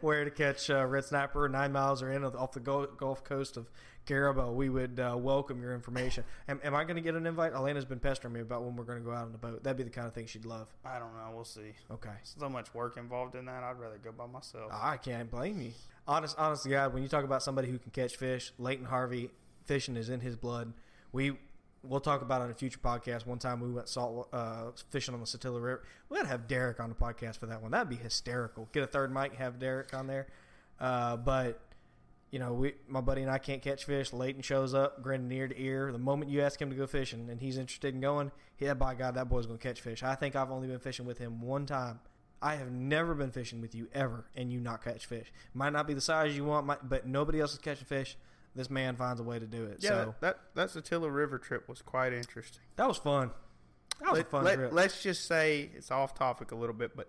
where 0.00 0.24
to 0.24 0.30
catch 0.30 0.70
uh, 0.70 0.86
red 0.86 1.04
snapper 1.04 1.50
nine 1.50 1.70
miles 1.70 2.02
or 2.02 2.10
in 2.10 2.24
off 2.24 2.52
the 2.52 2.60
Gulf 2.60 3.24
Coast 3.24 3.58
of 3.58 3.70
Carrabelle, 4.06 4.54
we 4.54 4.70
would 4.70 4.98
uh, 4.98 5.14
welcome 5.18 5.60
your 5.60 5.74
information. 5.74 6.24
Am, 6.48 6.60
am 6.64 6.74
I 6.74 6.84
going 6.84 6.96
to 6.96 7.02
get 7.02 7.14
an 7.14 7.26
invite? 7.26 7.52
Elena's 7.52 7.84
been 7.84 8.00
pestering 8.00 8.32
me 8.32 8.40
about 8.40 8.62
when 8.62 8.74
we're 8.74 8.84
going 8.84 9.00
to 9.00 9.04
go 9.04 9.12
out 9.12 9.24
on 9.24 9.32
the 9.32 9.38
boat. 9.38 9.62
That'd 9.62 9.76
be 9.76 9.82
the 9.82 9.90
kind 9.90 10.06
of 10.06 10.14
thing 10.14 10.24
she'd 10.24 10.46
love. 10.46 10.68
I 10.82 10.98
don't 10.98 11.12
know. 11.12 11.30
We'll 11.34 11.44
see. 11.44 11.74
Okay. 11.90 12.14
So 12.22 12.48
much 12.48 12.72
work 12.72 12.96
involved 12.96 13.34
in 13.34 13.44
that. 13.44 13.62
I'd 13.62 13.78
rather 13.78 13.98
go 13.98 14.10
by 14.10 14.26
myself. 14.26 14.72
I 14.72 14.96
can't 14.96 15.30
blame 15.30 15.60
you. 15.60 15.72
Honest, 16.08 16.38
honest 16.38 16.62
to 16.62 16.70
God, 16.70 16.94
when 16.94 17.02
you 17.02 17.08
talk 17.10 17.24
about 17.24 17.42
somebody 17.42 17.68
who 17.68 17.78
can 17.78 17.90
catch 17.90 18.16
fish, 18.16 18.50
Leighton 18.58 18.86
Harvey, 18.86 19.28
fishing 19.66 19.96
is 19.96 20.08
in 20.08 20.20
his 20.20 20.36
blood. 20.36 20.72
We 21.12 21.36
we'll 21.86 22.00
talk 22.00 22.22
about 22.22 22.40
it 22.40 22.44
on 22.44 22.50
a 22.50 22.54
future 22.54 22.78
podcast. 22.78 23.26
One 23.26 23.38
time 23.38 23.60
we 23.60 23.70
went 23.70 23.88
salt 23.88 24.28
uh, 24.32 24.70
fishing 24.90 25.14
on 25.14 25.20
the 25.20 25.26
Satilla 25.26 25.54
River. 25.54 25.82
We 26.08 26.16
gotta 26.16 26.28
have 26.28 26.48
Derek 26.48 26.80
on 26.80 26.88
the 26.88 26.94
podcast 26.94 27.38
for 27.38 27.46
that 27.46 27.62
one. 27.62 27.70
That'd 27.70 27.88
be 27.88 27.96
hysterical. 27.96 28.68
Get 28.72 28.82
a 28.82 28.86
third 28.86 29.12
mic, 29.12 29.34
have 29.34 29.58
Derek 29.58 29.94
on 29.94 30.06
there. 30.06 30.26
Uh, 30.80 31.16
but 31.16 31.60
you 32.30 32.38
know, 32.38 32.52
we 32.52 32.74
my 32.88 33.00
buddy 33.00 33.22
and 33.22 33.30
I 33.30 33.38
can't 33.38 33.62
catch 33.62 33.84
fish. 33.84 34.12
Leighton 34.12 34.42
shows 34.42 34.74
up, 34.74 35.02
grinning 35.02 35.30
ear 35.30 35.48
to 35.48 35.60
ear. 35.60 35.92
The 35.92 35.98
moment 35.98 36.30
you 36.30 36.42
ask 36.42 36.60
him 36.60 36.70
to 36.70 36.76
go 36.76 36.86
fishing 36.86 37.28
and 37.30 37.40
he's 37.40 37.58
interested 37.58 37.94
in 37.94 38.00
going, 38.00 38.32
yeah, 38.58 38.74
by 38.74 38.94
God, 38.94 39.14
that 39.14 39.28
boy's 39.28 39.46
gonna 39.46 39.58
catch 39.58 39.80
fish. 39.80 40.02
I 40.02 40.14
think 40.14 40.34
I've 40.34 40.50
only 40.50 40.68
been 40.68 40.80
fishing 40.80 41.06
with 41.06 41.18
him 41.18 41.40
one 41.40 41.66
time. 41.66 42.00
I 42.42 42.56
have 42.56 42.70
never 42.70 43.14
been 43.14 43.30
fishing 43.30 43.62
with 43.62 43.74
you 43.74 43.88
ever, 43.94 44.26
and 44.36 44.52
you 44.52 44.60
not 44.60 44.84
catch 44.84 45.06
fish. 45.06 45.32
Might 45.54 45.72
not 45.72 45.86
be 45.86 45.94
the 45.94 46.00
size 46.02 46.36
you 46.36 46.44
want, 46.44 46.88
but 46.88 47.06
nobody 47.06 47.40
else 47.40 47.54
is 47.54 47.58
catching 47.58 47.86
fish. 47.86 48.18
This 48.54 48.70
man 48.70 48.94
finds 48.96 49.20
a 49.20 49.24
way 49.24 49.38
to 49.38 49.46
do 49.46 49.64
it. 49.64 49.78
yeah, 49.80 49.88
so 49.90 50.14
that 50.20 50.38
that 50.54 50.68
Satilla 50.68 51.12
River 51.12 51.38
trip 51.38 51.68
was 51.68 51.82
quite 51.82 52.12
interesting. 52.12 52.62
that 52.76 52.86
was 52.86 52.98
fun. 52.98 53.30
That 54.00 54.10
was 54.10 54.18
a 54.20 54.22
Let, 54.22 54.30
fun 54.30 54.44
let, 54.44 54.54
trip. 54.56 54.72
us 54.72 55.02
just 55.02 55.26
say 55.26 55.70
it's 55.74 55.90
off 55.90 56.14
topic 56.14 56.52
a 56.52 56.54
little 56.54 56.74
bit, 56.74 56.96
but 56.96 57.08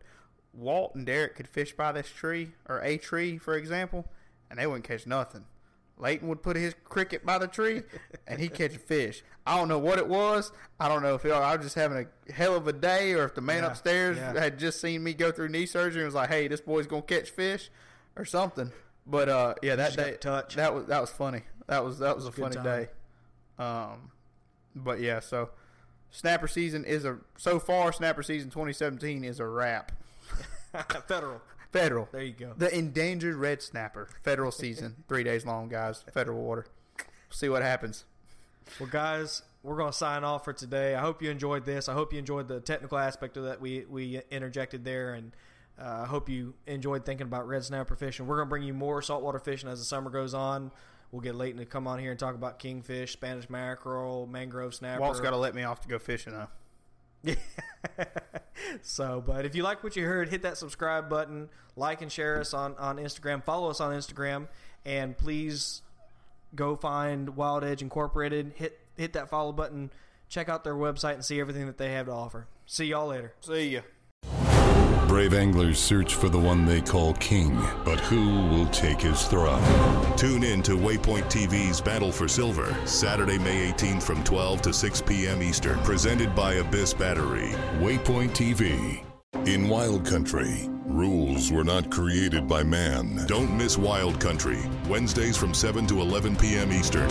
Walt 0.54 0.96
and 0.96 1.06
Derek 1.06 1.36
could 1.36 1.48
fish 1.48 1.74
by 1.74 1.92
this 1.92 2.08
tree 2.10 2.52
or 2.68 2.80
a 2.82 2.98
tree, 2.98 3.38
for 3.38 3.56
example, 3.56 4.06
and 4.50 4.58
they 4.60 4.66
wouldn't 4.68 4.86
catch 4.86 5.06
nothing. 5.06 5.46
Leighton 5.98 6.28
would 6.28 6.42
put 6.44 6.56
his 6.58 6.76
cricket 6.84 7.26
by 7.26 7.38
the 7.38 7.48
tree, 7.48 7.84
and 8.28 8.40
he'd 8.40 8.54
catch 8.54 8.76
a 8.76 8.80
fish. 8.80 9.24
I 9.46 9.56
don't 9.58 9.68
know 9.68 9.80
what 9.80 9.98
it 10.00 10.08
was. 10.08 10.52
I 10.80 10.88
don't 10.88 11.02
know 11.04 11.16
if 11.16 11.26
I 11.26 11.56
was 11.56 11.64
just 11.66 11.76
having 11.76 12.08
a 12.30 12.32
hell 12.34 12.56
of 12.56 12.68
a 12.68 12.74
day, 12.74 13.14
or 13.14 13.24
if 13.26 13.36
the 13.36 13.42
man 13.42 13.64
Yeah, 13.64 13.70
upstairs 13.70 14.18
yeah. 14.18 14.34
had 14.40 14.58
just 14.60 14.82
seen 14.82 15.04
me 15.04 15.14
go 15.14 15.32
through 15.32 15.50
knee 15.50 15.66
surgery 15.66 16.02
and 16.02 16.08
was 16.08 16.16
like, 16.16 16.30
"Hey, 16.30 16.48
this 16.48 16.62
boy's 16.62 16.86
gonna 16.88 17.02
catch 17.04 17.30
fish," 17.30 17.70
or 18.16 18.26
something. 18.26 18.72
But 19.08 19.30
uh, 19.30 19.54
yeah, 19.62 19.76
that 19.76 19.96
day 19.96 20.18
touch. 20.20 20.56
that 20.56 20.74
was 20.74 20.86
that 20.88 21.00
was 21.02 21.12
funny. 21.12 21.41
That 21.68 21.84
was 21.84 22.00
that 22.00 22.15
was 22.15 22.26
a 22.26 22.32
funny 22.32 22.56
time. 22.56 22.63
day. 22.63 22.88
Um, 23.60 24.12
but 24.76 25.00
yeah, 25.00 25.20
so 25.20 25.50
snapper 26.12 26.48
season 26.48 26.84
is 26.86 27.06
a 27.06 27.18
so 27.38 27.60
far 27.60 27.91
snapper 27.94 28.24
season 28.24 28.50
2017 28.50 29.24
is 29.24 29.39
a 29.39 29.46
wrap. 29.46 29.91
Federal. 31.08 31.41
Federal, 31.72 32.08
There 32.13 32.24
you 32.24 32.32
go. 32.32 32.54
the 32.58 32.74
endangered 32.74 33.36
red 33.36 33.62
snapper 33.62 34.08
federal 34.24 34.50
season, 34.52 34.96
three 35.10 35.26
days 35.26 35.46
long, 35.46 35.68
guys. 35.68 36.06
Federal 36.13 36.41
water. 36.41 36.65
See 37.30 37.50
what 37.50 37.63
happens. 37.63 38.06
Well, 38.80 38.88
guys, 38.89 39.41
we're 39.62 39.76
going 39.76 39.91
to 39.91 39.98
sign 39.98 40.24
off 40.24 40.46
for 40.46 40.54
today. 40.54 40.96
I 40.96 41.02
hope 41.02 41.22
you 41.22 41.30
enjoyed 41.30 41.65
this. 41.65 41.89
I 41.89 41.94
hope 41.94 42.13
you 42.13 42.20
enjoyed 42.20 42.48
the 42.48 42.62
technical 42.62 42.98
aspect 42.98 43.36
of 43.36 43.44
that 43.44 43.60
we 43.60 43.84
we 43.89 44.22
interjected 44.32 44.86
there, 44.86 45.15
and 45.15 45.34
Uh, 45.80 46.04
I 46.04 46.06
hope 46.06 46.30
you 46.30 46.54
enjoyed 46.68 47.06
thinking 47.06 47.28
about 47.28 47.48
red 47.48 47.64
snapper 47.64 47.96
fishing. 47.96 48.28
We're 48.28 48.38
going 48.38 48.48
to 48.48 48.50
bring 48.50 48.64
you 48.64 48.74
more 48.74 49.02
saltwater 49.02 49.40
fishing 49.40 49.70
as 49.70 49.80
the 49.80 49.86
summer 49.86 50.10
goes 50.10 50.34
on. 50.34 50.72
We'll 51.12 51.22
get 51.22 51.36
Leighton 51.36 51.60
to 51.60 51.66
come 51.66 51.88
on 51.88 52.00
here 52.00 52.12
and 52.12 52.20
talk 52.20 52.36
about 52.36 52.60
kingfish, 52.60 53.14
Spanish 53.14 53.50
mackerel, 53.50 54.28
mangrove 54.28 54.74
snapper. 54.74 55.02
Walt's 55.02 55.20
got 55.20 55.32
to 55.32 55.38
let 55.38 55.54
me 55.54 55.64
off 55.64 55.82
to 55.82 55.88
go 55.88 56.00
fishing 56.00 56.34
though. 56.34 56.48
so, 58.82 59.24
but 59.26 59.46
if 59.46 59.56
you 59.56 59.64
like 59.64 59.84
what 59.84 59.96
you 59.96 60.06
heard, 60.06 60.30
hit 60.30 60.42
that 60.44 60.58
subscribe 60.58 61.10
button, 61.10 61.50
like 61.76 62.02
and 62.02 62.12
share 62.12 62.40
us 62.40 62.54
on, 62.54 62.76
on 62.78 62.98
Instagram, 62.98 63.44
follow 63.44 63.70
us 63.70 63.80
on 63.80 63.94
Instagram, 63.94 64.48
and 64.86 65.18
please 65.18 65.82
go 66.54 66.76
find 66.76 67.36
Wild 67.36 67.64
Edge 67.64 67.82
Incorporated. 67.82 68.54
Hit 68.56 68.80
hit 68.98 69.14
that 69.14 69.30
follow 69.30 69.52
button, 69.52 69.92
check 70.30 70.50
out 70.50 70.64
their 70.64 70.76
website, 70.76 71.16
and 71.16 71.26
see 71.26 71.40
everything 71.40 71.66
that 71.66 71.78
they 71.78 71.92
have 71.92 72.06
to 72.06 72.12
offer. 72.12 72.48
See 72.66 72.86
y'all 72.86 73.08
later. 73.08 73.34
See 73.42 73.70
ya. 73.70 73.82
Brave 75.15 75.34
anglers 75.34 75.80
search 75.80 76.15
for 76.15 76.28
the 76.28 76.38
one 76.38 76.65
they 76.65 76.82
call 76.82 77.13
king, 77.13 77.58
but 77.86 78.01
who 78.01 78.49
will 78.49 78.65
take 78.65 78.99
his 78.99 79.23
throne? 79.23 79.63
Tune 80.17 80.43
in 80.43 80.62
to 80.63 80.73
Waypoint 80.73 81.32
TV's 81.32 81.80
Battle 81.80 82.12
for 82.12 82.28
Silver, 82.28 82.75
Saturday, 82.84 83.38
May 83.38 83.71
18th 83.71 84.04
from 84.04 84.21
12 84.25 84.63
to 84.63 84.73
6 84.73 85.01
p.m. 85.04 85.41
Eastern, 85.41 85.80
presented 85.84 86.36
by 86.36 86.56
Abyss 86.56 86.93
Battery. 86.93 87.51
Waypoint 87.80 88.32
TV. 88.32 89.06
In 89.45 89.69
Wild 89.69 90.06
Country, 90.06 90.69
rules 90.86 91.51
were 91.51 91.63
not 91.63 91.91
created 91.91 92.47
by 92.47 92.63
man. 92.63 93.25
Don't 93.28 93.56
miss 93.56 93.78
Wild 93.78 94.19
Country, 94.19 94.60
Wednesdays 94.89 95.38
from 95.38 95.54
7 95.54 95.88
to 95.88 96.01
11 96.01 96.36
p.m. 96.36 96.73
Eastern. 96.73 97.10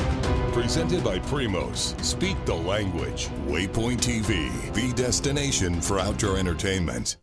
Presented 0.52 1.02
by 1.04 1.18
Primos. 1.20 1.98
Speak 2.02 2.36
the 2.44 2.54
language. 2.54 3.28
Waypoint 3.46 3.98
TV, 3.98 4.50
the 4.74 4.92
destination 4.92 5.80
for 5.80 5.98
outdoor 5.98 6.38
entertainment. 6.38 7.12